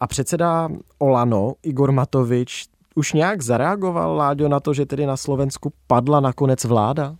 A 0.00 0.06
předseda 0.06 0.68
Olano, 0.98 1.52
Igor 1.62 1.92
Matovič, 1.92 2.66
už 2.94 3.12
nějak 3.12 3.42
zareagoval, 3.42 4.16
Láďo, 4.16 4.48
na 4.48 4.60
to, 4.60 4.74
že 4.74 4.86
tedy 4.86 5.06
na 5.06 5.16
Slovensku 5.16 5.72
padla 5.86 6.20
nakonec 6.20 6.64
vláda? 6.64 7.16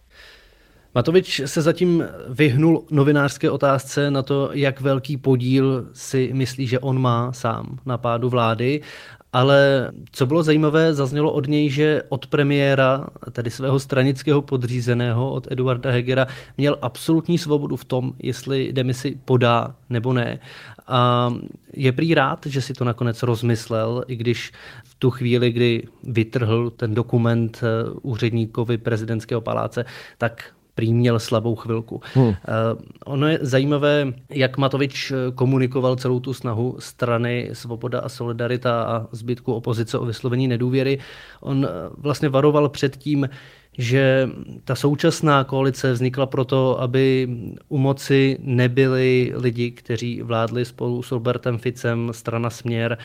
Matovič 0.94 1.40
se 1.44 1.62
zatím 1.62 2.04
vyhnul 2.28 2.84
novinářské 2.90 3.50
otázce 3.50 4.10
na 4.10 4.22
to, 4.22 4.50
jak 4.52 4.80
velký 4.80 5.16
podíl 5.16 5.88
si 5.92 6.30
myslí, 6.34 6.66
že 6.66 6.78
on 6.78 7.00
má 7.00 7.32
sám 7.32 7.78
na 7.86 7.98
pádu 7.98 8.28
vlády 8.28 8.80
ale 9.32 9.90
co 10.12 10.26
bylo 10.26 10.42
zajímavé, 10.42 10.94
zaznělo 10.94 11.32
od 11.32 11.46
něj, 11.46 11.70
že 11.70 12.02
od 12.08 12.26
premiéra, 12.26 13.06
tedy 13.32 13.50
svého 13.50 13.80
stranického 13.80 14.42
podřízeného, 14.42 15.32
od 15.32 15.52
Eduarda 15.52 15.90
Hegera, 15.90 16.26
měl 16.56 16.78
absolutní 16.82 17.38
svobodu 17.38 17.76
v 17.76 17.84
tom, 17.84 18.12
jestli 18.18 18.72
demisi 18.72 19.18
podá 19.24 19.74
nebo 19.90 20.12
ne. 20.12 20.38
A 20.86 21.30
je 21.72 21.92
prý 21.92 22.14
rád, 22.14 22.46
že 22.46 22.62
si 22.62 22.74
to 22.74 22.84
nakonec 22.84 23.22
rozmyslel, 23.22 24.04
i 24.06 24.16
když 24.16 24.52
v 24.84 24.94
tu 24.94 25.10
chvíli, 25.10 25.52
kdy 25.52 25.82
vytrhl 26.02 26.70
ten 26.70 26.94
dokument 26.94 27.60
eh, 27.62 27.90
úředníkovi 28.02 28.78
prezidentského 28.78 29.40
paláce, 29.40 29.84
tak 30.18 30.52
prý 30.80 30.94
měl 30.94 31.18
slabou 31.18 31.56
chvilku. 31.56 32.00
Hmm. 32.14 32.28
Uh, 32.28 32.34
ono 33.04 33.28
je 33.28 33.38
zajímavé, 33.42 34.12
jak 34.30 34.58
Matovič 34.58 35.10
eh, 35.10 35.14
komunikoval 35.34 35.96
celou 35.96 36.20
tu 36.20 36.34
snahu 36.34 36.76
strany 36.78 37.50
Svoboda 37.52 38.00
a 38.00 38.08
Solidarita 38.08 38.82
a 38.82 39.06
zbytku 39.12 39.52
opozice 39.52 39.98
o 39.98 40.04
vyslovení 40.04 40.48
nedůvěry. 40.48 40.98
On 41.40 41.68
vlastně 41.96 42.28
varoval 42.28 42.68
před 42.68 42.96
tím, 42.96 43.28
že 43.78 44.28
ta 44.64 44.74
současná 44.74 45.44
koalice 45.44 45.92
vznikla 45.92 46.26
proto, 46.26 46.80
aby 46.80 47.28
u 47.68 47.78
moci 47.78 48.38
nebyli 48.40 49.32
lidi, 49.36 49.70
kteří 49.70 50.22
vládli 50.22 50.64
spolu 50.64 51.02
s 51.02 51.12
Robertem 51.12 51.58
Ficem, 51.58 52.08
strana 52.12 52.50
Směr, 52.50 52.98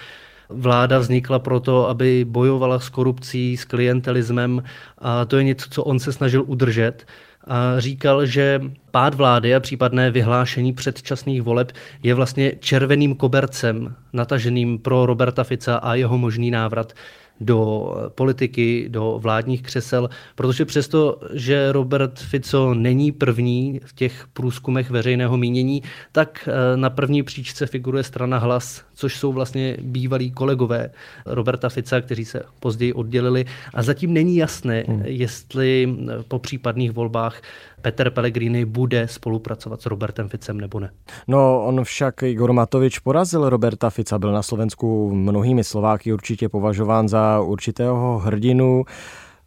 Vláda 0.49 0.99
vznikla 0.99 1.39
proto, 1.39 1.89
aby 1.89 2.25
bojovala 2.25 2.79
s 2.79 2.89
korupcí, 2.89 3.57
s 3.57 3.65
klientelismem 3.65 4.63
a 4.97 5.25
to 5.25 5.37
je 5.37 5.43
něco, 5.43 5.69
co 5.69 5.83
on 5.83 5.99
se 5.99 6.13
snažil 6.13 6.43
udržet 6.47 7.05
a 7.47 7.79
říkal, 7.79 8.25
že 8.25 8.61
pád 8.91 9.13
vlády 9.13 9.55
a 9.55 9.59
případné 9.59 10.11
vyhlášení 10.11 10.73
předčasných 10.73 11.41
voleb 11.41 11.71
je 12.03 12.13
vlastně 12.13 12.51
červeným 12.59 13.15
kobercem 13.15 13.95
nataženým 14.13 14.79
pro 14.79 15.05
Roberta 15.05 15.43
Fica 15.43 15.75
a 15.75 15.93
jeho 15.95 16.17
možný 16.17 16.51
návrat 16.51 16.93
do 17.39 17.91
politiky, 18.15 18.85
do 18.89 19.19
vládních 19.21 19.61
křesel, 19.61 20.09
protože 20.35 20.65
přesto, 20.65 21.19
že 21.33 21.71
Robert 21.71 22.19
Fico 22.19 22.73
není 22.73 23.11
první 23.11 23.81
v 23.85 23.93
těch 23.93 24.27
průzkumech 24.33 24.89
veřejného 24.89 25.37
mínění, 25.37 25.83
tak 26.11 26.49
eh, 26.51 26.77
na 26.77 26.89
první 26.89 27.23
příčce 27.23 27.67
figuruje 27.67 28.03
strana 28.03 28.37
Hlas, 28.37 28.83
což 28.93 29.17
jsou 29.17 29.33
vlastně 29.33 29.77
bývalí 29.81 30.31
kolegové 30.31 30.89
Roberta 31.25 31.69
Fica, 31.69 32.01
kteří 32.01 32.25
se 32.25 32.43
později 32.59 32.93
oddělili 32.93 33.45
a 33.73 33.83
zatím 33.83 34.13
není 34.13 34.35
jasné, 34.35 34.83
hmm. 34.87 35.01
jestli 35.05 35.95
po 36.27 36.39
případných 36.39 36.91
volbách 36.91 37.41
Petr 37.85 38.09
Pellegrini 38.09 38.65
bude 38.65 39.07
spolupracovat 39.07 39.81
s 39.81 39.85
Robertem 39.85 40.29
Ficem 40.29 40.57
nebo 40.57 40.79
ne. 40.79 40.89
No, 41.27 41.65
on 41.65 41.83
však 41.83 42.23
Igor 42.23 42.53
Matovič 42.53 42.99
porazil 42.99 43.49
Roberta 43.49 43.89
Fica, 43.89 44.19
byl 44.19 44.31
na 44.31 44.43
Slovensku 44.43 45.15
mnohými 45.15 45.63
Slováky 45.63 46.13
určitě 46.13 46.49
považován 46.49 47.09
za 47.09 47.41
určitého 47.41 48.19
hrdinu 48.19 48.83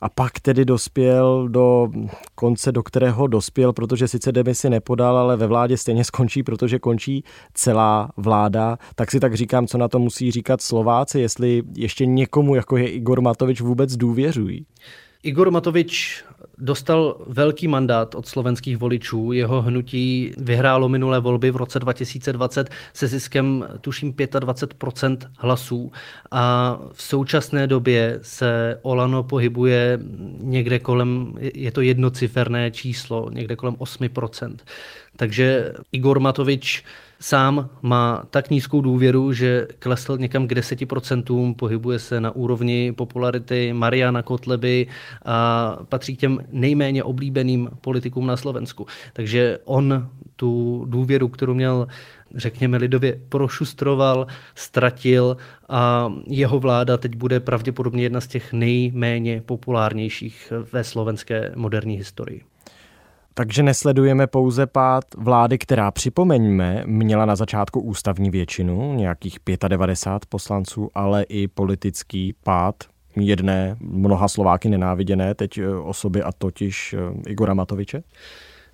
a 0.00 0.08
pak 0.08 0.40
tedy 0.40 0.64
dospěl 0.64 1.48
do 1.48 1.88
konce, 2.34 2.72
do 2.72 2.82
kterého 2.82 3.26
dospěl, 3.26 3.72
protože 3.72 4.08
sice 4.08 4.32
demisi 4.32 4.70
nepodal, 4.70 5.16
ale 5.16 5.36
ve 5.36 5.46
vládě 5.46 5.76
stejně 5.76 6.04
skončí, 6.04 6.42
protože 6.42 6.78
končí 6.78 7.24
celá 7.54 8.10
vláda. 8.16 8.78
Tak 8.94 9.10
si 9.10 9.20
tak 9.20 9.34
říkám, 9.34 9.66
co 9.66 9.78
na 9.78 9.88
to 9.88 9.98
musí 9.98 10.30
říkat 10.30 10.60
Slováci, 10.60 11.20
jestli 11.20 11.62
ještě 11.76 12.06
někomu, 12.06 12.54
jako 12.54 12.76
je 12.76 12.88
Igor 12.88 13.20
Matovič, 13.20 13.60
vůbec 13.60 13.96
důvěřují. 13.96 14.66
Igor 15.22 15.50
Matovič 15.50 16.24
dostal 16.60 17.16
velký 17.26 17.68
mandát 17.68 18.14
od 18.14 18.26
slovenských 18.26 18.76
voličů. 18.76 19.32
Jeho 19.32 19.62
hnutí 19.62 20.32
vyhrálo 20.38 20.88
minulé 20.88 21.20
volby 21.20 21.50
v 21.50 21.56
roce 21.56 21.78
2020 21.78 22.70
se 22.92 23.06
ziskem 23.06 23.68
tuším 23.80 24.12
25% 24.12 25.18
hlasů 25.38 25.92
a 26.30 26.78
v 26.92 27.02
současné 27.02 27.66
době 27.66 28.18
se 28.22 28.78
Olano 28.82 29.22
pohybuje 29.22 29.98
někde 30.40 30.78
kolem, 30.78 31.34
je 31.54 31.72
to 31.72 31.80
jednociferné 31.80 32.70
číslo, 32.70 33.30
někde 33.32 33.56
kolem 33.56 33.74
8% 33.74 34.56
Takže 35.18 35.72
Igor 35.92 36.20
Matovič 36.20 36.84
sám 37.20 37.68
má 37.82 38.22
tak 38.30 38.50
nízkou 38.50 38.80
důvěru, 38.80 39.32
že 39.32 39.66
klesl 39.78 40.18
někam 40.18 40.48
k 40.48 40.52
10%, 40.52 41.54
pohybuje 41.54 41.98
se 41.98 42.20
na 42.20 42.30
úrovni 42.30 42.92
popularity 42.92 43.72
Mariana 43.72 44.22
Kotleby 44.22 44.86
a 45.24 45.76
patří 45.88 46.16
k 46.16 46.20
těm 46.20 46.38
nejméně 46.52 47.04
oblíbeným 47.04 47.68
politikům 47.80 48.26
na 48.26 48.36
Slovensku. 48.36 48.86
Takže 49.12 49.58
on 49.64 50.08
tu 50.36 50.84
důvěru, 50.88 51.28
kterou 51.28 51.54
měl 51.54 51.86
řekněme 52.34 52.76
lidově, 52.76 53.20
prošustroval, 53.28 54.26
ztratil 54.54 55.36
a 55.68 56.12
jeho 56.26 56.60
vláda 56.60 56.96
teď 56.96 57.16
bude 57.16 57.40
pravděpodobně 57.40 58.02
jedna 58.02 58.20
z 58.20 58.26
těch 58.26 58.52
nejméně 58.52 59.42
populárnějších 59.46 60.52
ve 60.72 60.84
slovenské 60.84 61.52
moderní 61.56 61.96
historii. 61.96 62.42
Takže 63.38 63.62
nesledujeme 63.62 64.26
pouze 64.26 64.66
pád 64.66 65.04
vlády, 65.16 65.58
která, 65.58 65.90
připomeňme, 65.90 66.82
měla 66.86 67.26
na 67.26 67.36
začátku 67.36 67.80
ústavní 67.80 68.30
většinu, 68.30 68.94
nějakých 68.94 69.38
95 69.68 70.28
poslanců, 70.28 70.90
ale 70.94 71.22
i 71.22 71.48
politický 71.48 72.34
pád 72.44 72.74
jedné 73.16 73.76
mnoha 73.80 74.28
Slováky 74.28 74.68
nenáviděné 74.68 75.34
teď 75.34 75.58
eh, 75.58 75.68
osoby 75.68 76.22
a 76.22 76.32
totiž 76.32 76.94
eh, 76.98 77.30
Igora 77.30 77.54
Matoviče? 77.54 78.02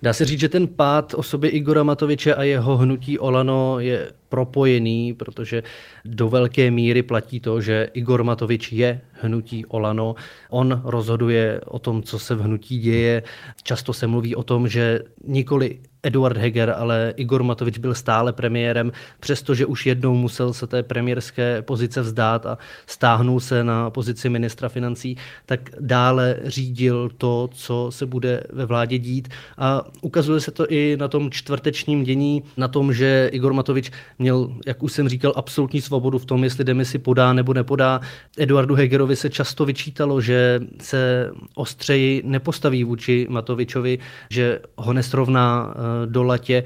Dá 0.02 0.12
se 0.12 0.24
říct, 0.24 0.40
že 0.40 0.48
ten 0.48 0.66
pád 0.68 1.14
osoby 1.14 1.48
Igora 1.48 1.82
Matoviče 1.82 2.34
a 2.34 2.42
jeho 2.42 2.76
hnutí 2.76 3.18
Olano 3.18 3.80
je 3.80 4.12
propojený, 4.28 5.14
protože 5.14 5.62
do 6.04 6.28
velké 6.28 6.70
míry 6.70 7.02
platí 7.02 7.40
to, 7.40 7.60
že 7.60 7.88
Igor 7.92 8.24
Matovič 8.24 8.72
je 8.72 9.00
hnutí 9.12 9.66
Olano. 9.66 10.14
On 10.50 10.82
rozhoduje 10.84 11.60
o 11.64 11.78
tom, 11.78 12.02
co 12.02 12.18
se 12.18 12.34
v 12.34 12.40
hnutí 12.40 12.78
děje. 12.78 13.22
Často 13.62 13.92
se 13.92 14.06
mluví 14.06 14.36
o 14.36 14.42
tom, 14.42 14.68
že 14.68 15.00
nikoli 15.26 15.78
Eduard 16.04 16.36
Heger, 16.36 16.74
ale 16.78 17.14
Igor 17.16 17.42
Matovič 17.42 17.78
byl 17.78 17.94
stále 17.94 18.32
premiérem, 18.32 18.92
přestože 19.20 19.66
už 19.66 19.86
jednou 19.86 20.14
musel 20.14 20.52
se 20.52 20.66
té 20.66 20.82
premiérské 20.82 21.62
pozice 21.62 22.00
vzdát 22.00 22.46
a 22.46 22.58
stáhnul 22.86 23.40
se 23.40 23.64
na 23.64 23.90
pozici 23.90 24.28
ministra 24.28 24.68
financí, 24.68 25.16
tak 25.46 25.70
dále 25.80 26.36
řídil 26.44 27.10
to, 27.18 27.48
co 27.52 27.86
se 27.90 28.06
bude 28.06 28.44
ve 28.52 28.66
vládě 28.66 28.98
dít. 28.98 29.28
A 29.58 29.82
ukazuje 30.02 30.40
se 30.40 30.50
to 30.50 30.66
i 30.68 30.96
na 31.00 31.08
tom 31.08 31.30
čtvrtečním 31.30 32.04
dění, 32.04 32.42
na 32.56 32.68
tom, 32.68 32.92
že 32.92 33.30
Igor 33.32 33.52
Matovič 33.52 33.90
měl, 34.18 34.50
jak 34.66 34.82
už 34.82 34.92
jsem 34.92 35.08
říkal, 35.08 35.32
absolutní 35.36 35.80
svobodu 35.80 36.18
v 36.18 36.24
tom, 36.24 36.44
jestli 36.44 36.64
demisi 36.64 36.98
podá 36.98 37.32
nebo 37.32 37.54
nepodá. 37.54 38.00
Eduardu 38.38 38.74
Hegerovi 38.74 39.16
se 39.16 39.30
často 39.30 39.64
vyčítalo, 39.64 40.20
že 40.20 40.60
se 40.80 41.30
ostřeji 41.54 42.22
nepostaví 42.26 42.84
vůči 42.84 43.26
Matovičovi, 43.30 43.98
že 44.30 44.60
ho 44.76 44.92
nesrovná 44.92 45.74
eh, 45.74 45.93
do 46.06 46.22
latě. 46.22 46.64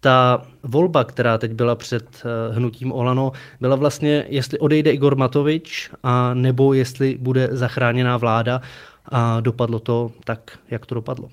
Ta 0.00 0.42
volba, 0.62 1.04
která 1.04 1.38
teď 1.38 1.52
byla 1.52 1.74
před 1.74 2.06
eh, 2.24 2.54
hnutím 2.54 2.92
Olano, 2.92 3.32
byla 3.60 3.76
vlastně, 3.76 4.24
jestli 4.28 4.58
odejde 4.58 4.90
Igor 4.90 5.16
Matovič, 5.16 5.90
a 6.02 6.34
nebo 6.34 6.74
jestli 6.74 7.18
bude 7.20 7.48
zachráněná 7.52 8.16
vláda 8.16 8.60
a 9.08 9.40
dopadlo 9.40 9.78
to 9.78 10.10
tak, 10.24 10.58
jak 10.70 10.86
to 10.86 10.94
dopadlo. 10.94 11.28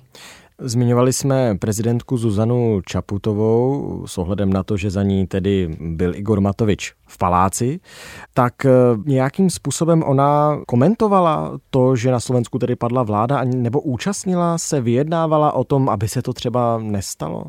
Zmiňovali 0.66 1.12
jsme 1.12 1.58
prezidentku 1.58 2.16
Zuzanu 2.16 2.80
Čaputovou 2.86 4.02
s 4.06 4.18
ohledem 4.18 4.52
na 4.52 4.62
to, 4.62 4.76
že 4.76 4.90
za 4.90 5.02
ní 5.02 5.26
tedy 5.26 5.76
byl 5.80 6.14
Igor 6.14 6.40
Matovič 6.40 6.92
v 7.06 7.18
paláci, 7.18 7.80
tak 8.34 8.64
eh, 8.64 8.70
nějakým 9.04 9.50
způsobem 9.50 10.02
ona 10.06 10.58
komentovala 10.66 11.58
to, 11.70 11.96
že 11.96 12.10
na 12.10 12.20
Slovensku 12.20 12.58
tedy 12.58 12.76
padla 12.76 13.02
vláda, 13.02 13.44
nebo 13.44 13.80
účastnila 13.80 14.58
se, 14.58 14.80
vyjednávala 14.80 15.52
o 15.52 15.64
tom, 15.64 15.88
aby 15.88 16.08
se 16.08 16.22
to 16.22 16.32
třeba 16.32 16.78
nestalo? 16.78 17.44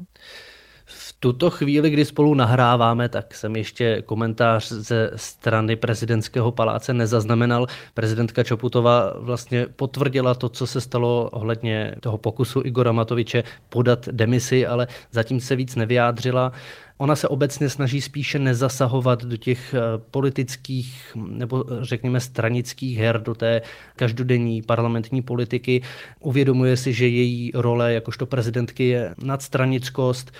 Tuto 1.26 1.50
chvíli, 1.50 1.90
kdy 1.90 2.06
spolu 2.06 2.34
nahráváme, 2.34 3.10
tak 3.10 3.34
jsem 3.36 3.56
ještě 3.56 4.02
komentář 4.06 4.72
ze 4.72 5.12
strany 5.16 5.76
prezidentského 5.76 6.52
paláce 6.52 6.94
nezaznamenal. 6.94 7.68
Prezidentka 7.94 8.44
Čoputová 8.44 9.14
vlastně 9.20 9.66
potvrdila 9.76 10.34
to, 10.34 10.50
co 10.50 10.68
se 10.68 10.82
stalo 10.82 11.30
ohledně 11.32 11.96
toho 12.00 12.18
pokusu 12.18 12.62
Igora 12.66 12.92
Matoviče 12.92 13.44
podat 13.70 14.10
demisi, 14.12 14.68
ale 14.68 14.88
zatím 15.12 15.40
se 15.40 15.56
víc 15.56 15.76
nevyjádřila. 15.76 16.52
Ona 16.98 17.16
se 17.16 17.28
obecně 17.28 17.70
snaží 17.70 18.02
spíše 18.02 18.40
nezasahovat 18.40 19.24
do 19.24 19.38
těch 19.38 19.74
eh, 19.74 19.80
politických 20.12 21.12
nebo 21.16 21.66
řekněme 21.82 22.20
stranických 22.20 22.98
her, 22.98 23.22
do 23.22 23.36
té 23.36 23.62
každodenní 23.96 24.62
parlamentní 24.62 25.22
politiky. 25.22 25.82
Uvědomuje 26.20 26.78
si, 26.78 26.94
že 26.94 27.08
její 27.08 27.52
role 27.56 27.94
jakožto 27.94 28.26
prezidentky 28.26 28.88
je 28.88 29.16
nadstranickost, 29.24 30.32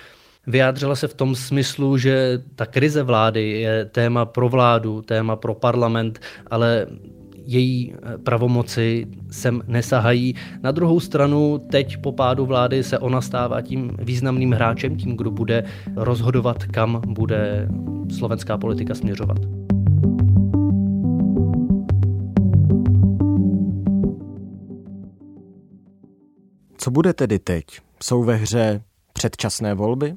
Vyjádřila 0.46 0.96
se 0.96 1.08
v 1.08 1.14
tom 1.14 1.34
smyslu, 1.34 1.98
že 1.98 2.42
ta 2.54 2.66
krize 2.66 3.02
vlády 3.02 3.50
je 3.60 3.84
téma 3.84 4.26
pro 4.26 4.48
vládu, 4.48 5.02
téma 5.02 5.36
pro 5.36 5.54
parlament, 5.54 6.18
ale 6.50 6.86
její 7.46 7.94
eh, 7.94 8.18
pravomoci 8.18 9.06
sem 9.30 9.62
nesahají. 9.66 10.34
Na 10.62 10.72
druhou 10.72 11.00
stranu 11.00 11.58
teď 11.70 11.96
po 11.96 12.12
pádu 12.12 12.46
vlády 12.46 12.82
se 12.82 12.98
ona 12.98 13.20
stává 13.20 13.60
tím 13.60 13.90
významným 13.98 14.52
hráčem, 14.52 14.96
tím, 14.96 15.16
kdo 15.16 15.30
bude 15.30 15.64
rozhodovat, 15.96 16.64
kam 16.64 17.02
bude 17.06 17.68
slovenská 18.18 18.58
politika 18.58 18.94
směřovat. 18.94 19.38
Co 26.78 26.90
bude 26.90 27.12
tedy 27.12 27.38
teď? 27.38 27.64
Jsou 28.02 28.22
ve 28.22 28.34
hře 28.34 28.82
předčasné 29.12 29.74
volby? 29.74 30.14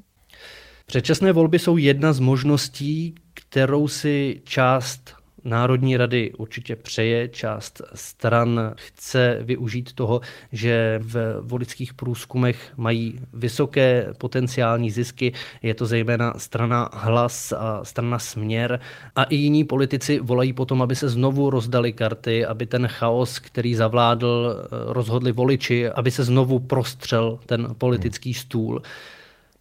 Předčasné 0.90 1.32
volby 1.32 1.58
jsou 1.58 1.76
jedna 1.76 2.12
z 2.12 2.20
možností, 2.20 3.14
kterou 3.34 3.88
si 3.88 4.40
část 4.44 5.14
Národní 5.44 5.96
rady 5.96 6.32
určitě 6.38 6.76
přeje, 6.76 7.28
část 7.28 7.82
stran 7.94 8.74
chce 8.76 9.38
využít 9.40 9.92
toho, 9.92 10.20
že 10.52 11.00
v 11.02 11.40
volických 11.40 11.94
průzkumech 11.94 12.72
mají 12.76 13.20
vysoké 13.32 14.12
potenciální 14.18 14.90
zisky. 14.90 15.32
Je 15.62 15.74
to 15.74 15.86
zejména 15.86 16.34
strana 16.36 16.88
Hlas 16.92 17.52
a 17.52 17.84
strana 17.84 18.18
Směr. 18.18 18.80
A 19.16 19.24
i 19.24 19.36
jiní 19.36 19.64
politici 19.64 20.20
volají 20.20 20.52
potom, 20.52 20.82
aby 20.82 20.96
se 20.96 21.08
znovu 21.08 21.50
rozdali 21.50 21.92
karty, 21.92 22.46
aby 22.46 22.66
ten 22.66 22.86
chaos, 22.86 23.38
který 23.38 23.74
zavládl, 23.74 24.66
rozhodli 24.70 25.32
voliči, 25.32 25.88
aby 25.88 26.10
se 26.10 26.24
znovu 26.24 26.58
prostřel 26.58 27.38
ten 27.46 27.68
politický 27.78 28.34
stůl. 28.34 28.82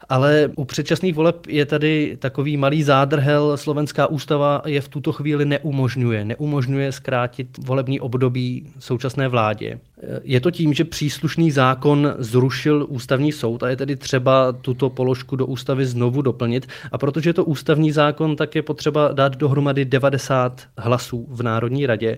Ale 0.10 0.50
u 0.56 0.66
předčasných 0.66 1.16
voleb 1.16 1.48
je 1.48 1.66
tady 1.66 2.18
takový 2.20 2.58
malý 2.58 2.84
zádrhel. 2.84 3.58
Slovenská 3.58 4.08
ústava 4.08 4.62
je 4.66 4.82
v 4.82 4.88
tuto 4.88 5.12
chvíli 5.12 5.46
neumožňuje. 5.46 6.26
Neumožňuje 6.26 6.92
zkrátit 6.92 7.48
volební 7.66 8.00
období 8.00 8.68
současné 8.80 9.28
vládě. 9.28 9.80
Je 10.24 10.40
to 10.40 10.52
tím, 10.52 10.74
že 10.74 10.86
příslušný 10.86 11.52
zákon 11.52 12.14
zrušil 12.18 12.86
ústavní 12.90 13.32
soud 13.32 13.64
a 13.64 13.70
je 13.70 13.76
tedy 13.76 13.96
třeba 13.96 14.52
tuto 14.52 14.90
položku 14.90 15.36
do 15.36 15.46
ústavy 15.46 15.86
znovu 15.86 16.22
doplnit. 16.22 16.68
A 16.92 16.98
protože 16.98 17.30
je 17.30 17.34
to 17.34 17.46
ústavní 17.46 17.92
zákon, 17.92 18.36
tak 18.36 18.56
je 18.56 18.62
potřeba 18.62 19.12
dát 19.12 19.36
dohromady 19.36 19.86
90 19.86 20.62
hlasů 20.78 21.28
v 21.30 21.44
Národní 21.44 21.86
radě. 21.86 22.18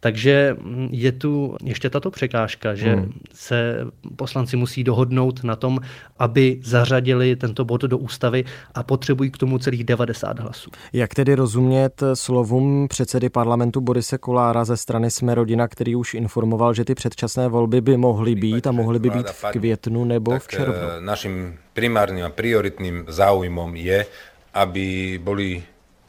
Takže 0.00 0.56
mm, 0.60 0.88
je 0.92 1.12
tu 1.12 1.56
ještě 1.64 1.90
tato 1.90 2.10
překážka, 2.10 2.74
že 2.74 2.94
hmm. 2.94 3.12
se 3.34 3.86
poslanci 4.16 4.56
musí 4.56 4.84
dohodnout 4.84 5.44
na 5.44 5.56
tom, 5.56 5.78
aby 6.18 6.60
zařadili 6.64 7.36
tento 7.36 7.64
bod 7.64 7.82
do 7.82 7.98
ústavy 7.98 8.44
a 8.74 8.82
potřebují 8.82 9.30
k 9.30 9.38
tomu 9.38 9.58
celých 9.58 9.84
90 9.84 10.38
hlasů. 10.38 10.70
Jak 10.92 11.14
tedy 11.14 11.34
rozumět 11.34 12.02
slovům 12.14 12.88
předsedy 12.88 13.28
parlamentu 13.28 13.80
Borise 13.80 14.18
Kolára 14.18 14.64
ze 14.64 14.76
strany 14.76 15.10
Jsme 15.10 15.34
rodina, 15.34 15.68
který 15.68 15.96
už 15.96 16.14
informoval, 16.14 16.74
že 16.74 16.84
ty 16.84 16.94
předčasné 16.94 17.48
volby 17.48 17.80
by 17.80 17.96
mohly 17.96 18.34
být 18.34 18.66
a 18.66 18.72
mohly 18.72 18.98
by 18.98 19.10
být 19.10 19.30
v 19.30 19.44
květnu 19.52 20.04
nebo 20.04 20.38
v 20.38 20.48
červnu? 20.48 20.74
Eh, 20.98 21.00
naším 21.00 21.58
primárním 21.72 22.24
a 22.24 22.30
prioritním 22.30 23.04
záujmom 23.08 23.76
je, 23.76 24.06
aby 24.54 25.20
boli 25.22 25.62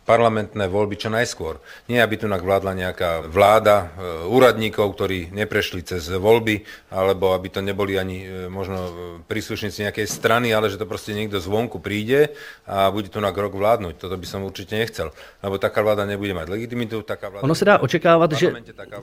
parlamentné 0.10 0.66
voľby 0.66 0.98
čo 0.98 1.14
najskôr. 1.14 1.62
Nie, 1.86 2.02
aby 2.02 2.18
tu 2.18 2.26
vládla 2.26 2.74
nejaká 2.74 3.30
vláda 3.30 3.94
e, 3.94 4.26
úradníkov, 4.26 4.98
ktorí 4.98 5.30
neprešli 5.30 5.86
cez 5.86 6.10
voľby, 6.10 6.66
alebo 6.90 7.38
aby 7.38 7.54
to 7.54 7.62
neboli 7.62 7.94
ani 7.94 8.26
e, 8.26 8.28
možno 8.50 8.78
e, 8.82 8.92
príslušníci 9.30 9.86
nejakej 9.86 10.10
strany, 10.10 10.50
ale 10.50 10.74
že 10.74 10.82
to 10.82 10.90
proste 10.90 11.14
niekto 11.14 11.38
zvonku 11.38 11.78
príde 11.78 12.34
a 12.66 12.90
bude 12.90 13.14
tu 13.14 13.22
na 13.22 13.30
rok 13.30 13.54
vládnuť. 13.54 14.02
Toto 14.02 14.18
by 14.18 14.26
som 14.26 14.42
určite 14.42 14.74
nechcel, 14.74 15.14
lebo 15.46 15.62
taká 15.62 15.86
vláda 15.86 16.10
nebude 16.10 16.34
mať 16.34 16.50
legitimitu. 16.50 17.06
Taká 17.06 17.30
vláda 17.30 17.46
ono 17.46 17.54
se 17.54 17.66
dá 17.66 17.78
očekávat, 17.78 18.32
že 18.34 18.50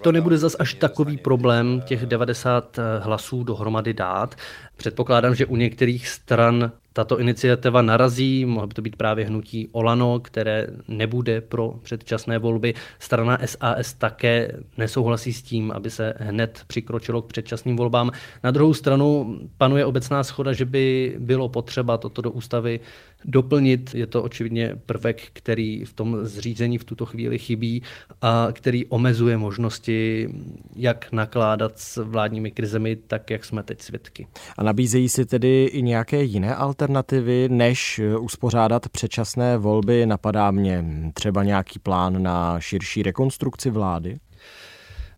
to 0.03 0.11
nebude 0.13 0.39
zas 0.39 0.57
až 0.59 0.75
takový 0.75 1.17
problém 1.17 1.81
těch 1.87 2.07
90 2.07 2.79
hlasů 3.01 3.45
dohromady 3.45 3.95
dát. 3.95 4.35
Předpokládám, 4.77 5.35
že 5.35 5.47
u 5.47 5.57
některých 5.57 6.09
stran 6.09 6.73
tato 6.97 7.19
iniciativa 7.19 7.83
narazí, 7.83 8.45
mohlo 8.45 8.67
by 8.67 8.75
to 8.75 8.83
být 8.83 8.97
právě 8.97 9.27
hnutí 9.27 9.69
Olano, 9.73 10.21
které 10.21 10.67
nebude 10.89 11.41
pro 11.41 11.75
předčasné 11.83 12.39
volby. 12.39 12.75
Strana 12.99 13.39
SAS 13.45 13.95
také 13.95 14.53
nesouhlasí 14.77 15.33
s 15.33 15.43
tím, 15.43 15.73
aby 15.73 15.91
se 15.91 16.15
hned 16.19 16.61
přikročilo 16.67 17.23
k 17.23 17.27
předčasným 17.27 17.77
volbám. 17.77 18.11
Na 18.45 18.51
druhou 18.51 18.75
stranu 18.75 19.39
panuje 19.59 19.85
obecná 19.85 20.25
schoda, 20.25 20.53
že 20.53 20.65
by 20.65 21.17
bylo 21.19 21.49
potřeba 21.49 21.99
toto 21.99 22.23
do 22.23 22.31
ústavy 22.31 22.81
doplnit. 23.25 23.95
Je 23.95 24.07
to 24.07 24.23
očividně 24.23 24.77
prvek, 24.87 25.23
který 25.33 25.85
v 25.85 25.93
tom 25.93 26.19
zřízení 26.23 26.79
v 26.79 26.85
tuto 26.85 27.07
chvíli 27.07 27.39
chybí 27.39 27.83
a 28.23 28.49
který 28.53 28.87
omezuje 28.87 29.37
možnosti, 29.37 30.29
jak 30.77 31.13
nakládat 31.13 31.79
s 31.79 32.05
vládními 32.05 32.51
krizemi, 32.51 32.97
tak 32.97 33.31
jak 33.31 33.45
jsme 33.45 33.63
teď 33.63 33.83
svědky. 33.83 34.27
A 34.59 34.63
nabízejí 34.67 35.09
si 35.09 35.27
tedy 35.27 35.65
i 35.65 35.83
nějaké 35.83 36.23
jiné 36.23 36.55
alternativy, 36.55 37.49
než 37.49 38.01
uspořádat 38.21 38.89
předčasné 38.89 39.59
volby? 39.59 40.07
Napadá 40.07 40.51
mě 40.51 40.85
třeba 41.15 41.45
nějaký 41.45 41.79
plán 41.79 42.23
na 42.23 42.61
širší 42.61 43.03
rekonstrukci 43.03 43.71
vlády? 43.71 44.19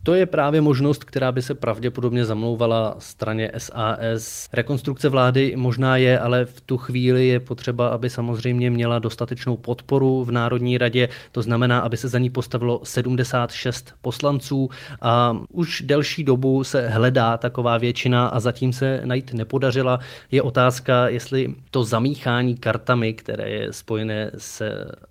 To 0.03 0.15
je 0.15 0.27
právě 0.27 0.61
možnost, 0.61 1.05
která 1.05 1.33
by 1.33 1.43
se 1.43 1.55
pravděpodobně 1.55 2.25
zamlouvala 2.25 2.97
straně 2.99 3.51
SAS. 3.59 4.49
Rekonstrukce 4.53 5.09
vlády 5.09 5.53
možná 5.57 5.97
je, 5.97 6.19
ale 6.19 6.45
v 6.45 6.61
tu 6.61 6.77
chvíli 6.77 7.27
je 7.29 7.41
potřeba, 7.41 7.89
aby 7.89 8.11
samozřejmě 8.11 8.71
měla 8.71 8.99
dostatečnou 8.99 9.57
podporu 9.57 10.25
v 10.25 10.31
Národní 10.31 10.79
radě. 10.79 11.09
To 11.33 11.43
znamená, 11.43 11.81
aby 11.81 11.97
se 11.97 12.09
za 12.09 12.19
ní 12.19 12.31
postavilo 12.31 12.81
76 12.85 13.95
poslanců 14.01 14.71
a 15.01 15.37
už 15.53 15.83
delší 15.87 16.25
dobu 16.25 16.65
se 16.65 16.89
hledá 16.89 17.37
taková 17.37 17.79
většina 17.79 18.29
a 18.29 18.41
zatím 18.41 18.73
se 18.73 19.01
najít 19.05 19.35
nepodařila. 19.35 20.01
Je 20.31 20.43
otázka, 20.43 21.09
jestli 21.09 21.55
to 21.71 21.85
zamíchání 21.85 22.57
kartami, 22.57 23.15
které 23.15 23.51
je 23.51 23.73
spojené 23.73 24.31
s 24.39 24.63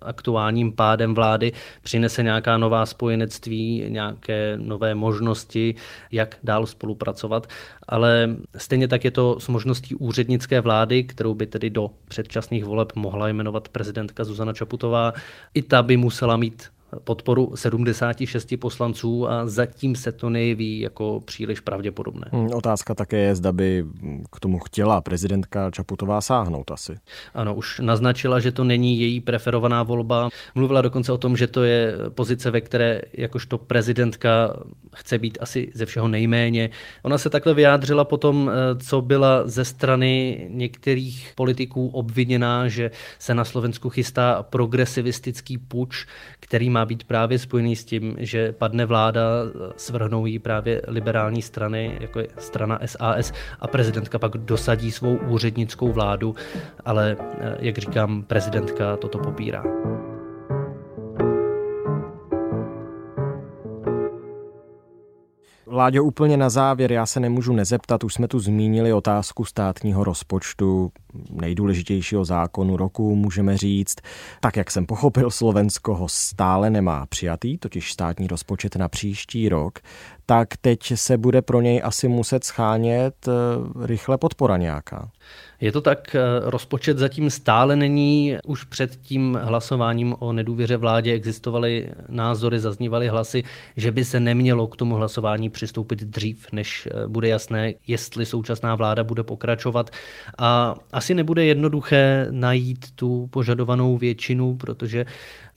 aktuálním 0.02 0.72
pádem 0.72 1.14
vlády, 1.14 1.52
přinese 1.82 2.22
nějaká 2.22 2.58
nová 2.58 2.86
spojenectví, 2.86 3.84
nějaké 3.88 4.54
nové 4.56 4.77
možnosti, 4.94 5.74
jak 6.12 6.36
dál 6.42 6.66
spolupracovat. 6.66 7.46
Ale 7.88 8.36
stejně 8.56 8.88
tak 8.88 9.04
je 9.04 9.10
to 9.10 9.40
s 9.40 9.48
možností 9.48 9.94
úřednické 9.94 10.60
vlády, 10.60 11.04
kterou 11.04 11.34
by 11.34 11.46
tedy 11.46 11.70
do 11.70 11.90
předčasných 12.08 12.64
voleb 12.64 12.92
mohla 12.94 13.28
jmenovat 13.28 13.68
prezidentka 13.68 14.24
Zuzana 14.24 14.52
Čaputová. 14.52 15.12
I 15.54 15.62
ta 15.62 15.82
by 15.82 15.96
musela 15.96 16.36
mít 16.36 16.77
podporu 17.04 17.52
76 17.54 18.54
poslanců 18.60 19.28
a 19.30 19.46
zatím 19.46 19.96
se 19.96 20.12
to 20.12 20.30
nejeví 20.30 20.80
jako 20.80 21.20
příliš 21.24 21.60
pravděpodobné. 21.60 22.26
Hmm, 22.32 22.50
otázka 22.54 22.94
také 22.94 23.16
je, 23.16 23.34
zda 23.34 23.52
by 23.52 23.84
k 24.32 24.40
tomu 24.40 24.58
chtěla 24.58 25.00
prezidentka 25.00 25.70
Čaputová 25.70 26.20
sáhnout 26.20 26.70
asi. 26.70 26.98
Ano, 27.34 27.54
už 27.54 27.80
naznačila, 27.84 28.40
že 28.40 28.52
to 28.52 28.64
není 28.64 29.00
její 29.00 29.20
preferovaná 29.20 29.82
volba. 29.82 30.28
Mluvila 30.54 30.82
dokonce 30.82 31.12
o 31.12 31.18
tom, 31.18 31.36
že 31.36 31.46
to 31.46 31.64
je 31.64 31.94
pozice, 32.08 32.50
ve 32.50 32.60
které 32.60 33.02
jakožto 33.12 33.58
prezidentka 33.58 34.56
chce 34.96 35.18
být 35.18 35.38
asi 35.40 35.70
ze 35.74 35.86
všeho 35.86 36.08
nejméně. 36.08 36.70
Ona 37.02 37.18
se 37.18 37.30
takhle 37.30 37.54
vyjádřila 37.54 38.04
potom, 38.04 38.50
co 38.86 39.00
byla 39.00 39.48
ze 39.48 39.64
strany 39.64 40.46
některých 40.50 41.32
politiků 41.34 41.88
obviněná, 41.88 42.68
že 42.68 42.90
se 43.18 43.34
na 43.34 43.44
Slovensku 43.44 43.90
chystá 43.90 44.42
progresivistický 44.42 45.58
puč, 45.58 46.06
který 46.40 46.70
má 46.70 46.77
má 46.78 46.84
být 46.84 47.04
právě 47.04 47.38
spojený 47.38 47.76
s 47.76 47.84
tím, 47.84 48.16
že 48.18 48.52
padne 48.52 48.86
vláda, 48.86 49.22
svrhnou 49.76 50.26
jí 50.26 50.38
právě 50.38 50.82
liberální 50.88 51.42
strany, 51.42 51.98
jako 52.00 52.20
je 52.20 52.28
strana 52.38 52.78
SAS 52.86 53.32
a 53.60 53.66
prezidentka 53.66 54.18
pak 54.18 54.32
dosadí 54.36 54.90
svou 54.90 55.16
úřednickou 55.16 55.92
vládu, 55.92 56.34
ale 56.84 57.16
eh, 57.20 57.56
jak 57.60 57.78
říkám, 57.78 58.22
prezidentka 58.22 58.96
toto 58.96 59.18
popírá. 59.18 59.64
Láďo, 65.70 66.04
úplně 66.04 66.36
na 66.36 66.50
závěr, 66.50 66.92
já 66.92 67.06
se 67.06 67.20
nemůžu 67.20 67.52
nezeptat, 67.52 68.04
už 68.04 68.14
jsme 68.14 68.28
tu 68.28 68.38
zmínili 68.38 68.92
otázku 68.92 69.44
státního 69.44 70.04
rozpočtu, 70.04 70.92
nejdůležitějšího 71.30 72.24
zákonu 72.24 72.76
roku, 72.76 73.16
můžeme 73.16 73.56
říct. 73.56 73.96
Tak, 74.40 74.56
jak 74.56 74.70
jsem 74.70 74.86
pochopil, 74.86 75.30
Slovensko 75.30 75.94
ho 75.94 76.08
stále 76.08 76.70
nemá 76.70 77.06
přijatý, 77.06 77.58
totiž 77.58 77.92
státní 77.92 78.26
rozpočet 78.26 78.76
na 78.76 78.88
příští 78.88 79.48
rok, 79.48 79.78
tak 80.30 80.48
teď 80.60 80.80
se 80.94 81.18
bude 81.18 81.42
pro 81.42 81.60
něj 81.60 81.80
asi 81.84 82.08
muset 82.08 82.44
schánět 82.44 83.28
eh, 83.28 83.32
rychle 83.86 84.18
podpora 84.18 84.56
nějaká. 84.56 85.10
Je 85.60 85.72
to 85.72 85.80
tak, 85.80 86.14
eh, 86.14 86.20
rozpočet 86.42 86.98
zatím 86.98 87.30
stále 87.30 87.76
není. 87.76 88.36
Už 88.46 88.64
před 88.64 88.96
tím 88.96 89.38
hlasováním 89.42 90.14
o 90.18 90.32
nedůvěře 90.32 90.76
vládě 90.76 91.12
existovaly 91.12 91.90
názory, 92.08 92.60
zaznívaly 92.60 93.08
hlasy, 93.08 93.42
že 93.76 93.92
by 93.92 94.04
se 94.04 94.20
nemělo 94.20 94.66
k 94.66 94.76
tomu 94.76 94.94
hlasování 94.94 95.50
přistoupit 95.50 95.98
dřív, 95.98 96.46
než 96.52 96.88
eh, 96.90 97.08
bude 97.08 97.28
jasné, 97.28 97.72
jestli 97.86 98.26
současná 98.26 98.74
vláda 98.74 99.04
bude 99.04 99.22
pokračovat. 99.22 99.90
A 100.38 100.74
asi 100.92 101.14
nebude 101.14 101.44
jednoduché 101.44 102.26
najít 102.30 102.86
tu 102.94 103.26
požadovanou 103.26 103.96
většinu, 103.98 104.56
protože 104.56 105.06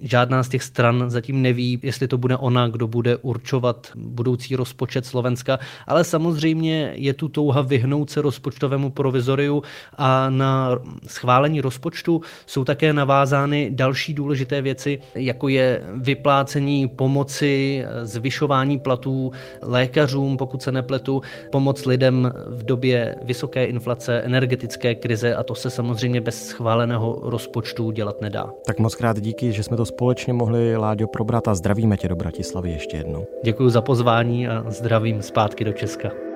Žádná 0.01 0.43
z 0.43 0.49
těch 0.49 0.63
stran 0.63 1.09
zatím 1.09 1.41
neví, 1.41 1.79
jestli 1.83 2.07
to 2.07 2.17
bude 2.17 2.37
ona, 2.37 2.67
kdo 2.67 2.87
bude 2.87 3.17
určovat 3.17 3.87
budoucí 3.95 4.55
rozpočet 4.55 5.05
Slovenska, 5.05 5.59
ale 5.87 6.03
samozřejmě 6.03 6.93
je 6.95 7.13
tu 7.13 7.27
touha 7.29 7.61
vyhnout 7.61 8.09
se 8.09 8.21
rozpočtovému 8.21 8.89
provizoriu 8.89 9.63
a 9.97 10.29
na 10.29 10.79
schválení 11.07 11.61
rozpočtu 11.61 12.21
jsou 12.45 12.63
také 12.63 12.93
navázány 12.93 13.69
další 13.73 14.13
důležité 14.13 14.61
věci, 14.61 14.99
jako 15.15 15.47
je 15.47 15.83
vyplácení 15.95 16.87
pomoci, 16.87 17.85
zvyšování 18.03 18.79
platů 18.79 19.31
lékařům, 19.61 20.37
pokud 20.37 20.61
se 20.61 20.71
nepletu, 20.71 21.21
pomoc 21.51 21.85
lidem 21.85 22.33
v 22.47 22.63
době 22.63 23.15
vysoké 23.23 23.65
inflace, 23.65 24.21
energetické 24.21 24.95
krize 24.95 25.35
a 25.35 25.43
to 25.43 25.55
se 25.55 25.69
samozřejmě 25.69 26.21
bez 26.21 26.47
schváleného 26.47 27.19
rozpočtu 27.23 27.91
dělat 27.91 28.21
nedá. 28.21 28.49
Tak 28.65 28.79
moc 28.79 28.95
krát 28.95 29.19
díky, 29.19 29.51
že 29.51 29.63
jsme 29.63 29.77
to 29.77 29.85
společně 29.91 30.33
mohli, 30.33 30.77
Láďo, 30.77 31.07
probrat 31.07 31.47
a 31.47 31.55
zdravíme 31.55 31.97
tě 31.97 32.07
do 32.07 32.15
Bratislavy 32.15 32.71
ještě 32.71 32.97
jednou. 32.97 33.25
Děkuji 33.43 33.69
za 33.69 33.81
pozvání 33.81 34.47
a 34.47 34.63
zdravím 34.67 35.21
zpátky 35.21 35.63
do 35.63 35.73
Česka. 35.73 36.30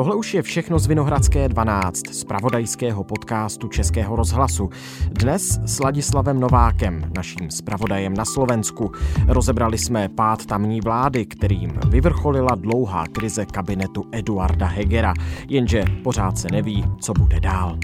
Tohle 0.00 0.14
už 0.14 0.34
je 0.34 0.42
všechno 0.42 0.78
z 0.78 0.86
Vinohradské 0.86 1.48
12, 1.48 2.06
z 2.06 2.24
pravodajského 2.24 3.04
podcastu 3.04 3.68
Českého 3.68 4.16
rozhlasu. 4.16 4.70
Dnes 5.08 5.60
s 5.64 5.80
Ladislavem 5.80 6.40
Novákem, 6.40 7.12
naším 7.16 7.50
zpravodajem 7.50 8.14
na 8.14 8.24
Slovensku. 8.24 8.92
Rozebrali 9.26 9.78
jsme 9.78 10.08
pád 10.08 10.46
tamní 10.46 10.80
vlády, 10.80 11.26
kterým 11.26 11.72
vyvrcholila 11.88 12.54
dlouhá 12.54 13.04
krize 13.12 13.46
kabinetu 13.46 14.04
Eduarda 14.12 14.66
Hegera, 14.66 15.14
jenže 15.48 15.84
pořád 16.04 16.38
se 16.38 16.48
neví, 16.52 16.84
co 17.00 17.12
bude 17.12 17.40
dál. 17.40 17.78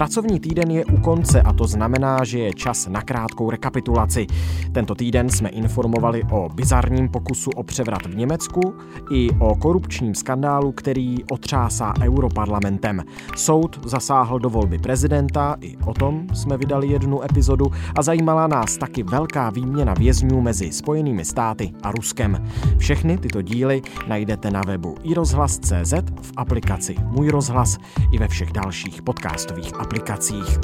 Pracovní 0.00 0.40
týden 0.40 0.70
je 0.70 0.84
u 0.84 1.00
konce 1.00 1.42
a 1.42 1.52
to 1.52 1.66
znamená, 1.66 2.24
že 2.24 2.38
je 2.38 2.52
čas 2.52 2.88
na 2.88 3.02
krátkou 3.02 3.50
rekapitulaci. 3.50 4.26
Tento 4.72 4.94
týden 4.94 5.28
jsme 5.28 5.48
informovali 5.48 6.22
o 6.30 6.48
bizarním 6.48 7.08
pokusu 7.08 7.50
o 7.50 7.62
převrat 7.62 8.06
v 8.06 8.16
Německu 8.16 8.74
i 9.12 9.30
o 9.38 9.54
korupčním 9.54 10.14
skandálu, 10.14 10.72
který 10.72 11.24
otřásá 11.24 11.92
europarlamentem. 12.02 13.02
Soud 13.36 13.86
zasáhl 13.86 14.38
do 14.38 14.50
volby 14.50 14.78
prezidenta, 14.78 15.56
i 15.60 15.76
o 15.76 15.94
tom 15.94 16.26
jsme 16.34 16.56
vydali 16.56 16.88
jednu 16.88 17.24
epizodu 17.24 17.66
a 17.98 18.02
zajímala 18.02 18.46
nás 18.46 18.76
taky 18.76 19.02
velká 19.02 19.50
výměna 19.50 19.94
vězňů 19.94 20.40
mezi 20.40 20.72
Spojenými 20.72 21.24
státy 21.24 21.72
a 21.82 21.90
Ruskem. 21.92 22.48
Všechny 22.78 23.18
tyto 23.18 23.42
díly 23.42 23.82
najdete 24.08 24.50
na 24.50 24.60
webu 24.66 24.94
iRozhlas.cz, 25.02 25.92
v 26.22 26.32
aplikaci 26.36 26.94
Můj 27.04 27.28
rozhlas 27.28 27.78
i 28.12 28.18
ve 28.18 28.28
všech 28.28 28.52
dalších 28.52 29.02
podcastových 29.02 29.74
aplikacích 29.74 29.89
aplikacích. 29.90 30.58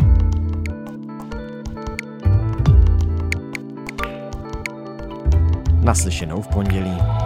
Naslyšenou 5.82 6.42
v 6.42 6.48
pondělí. 6.48 7.25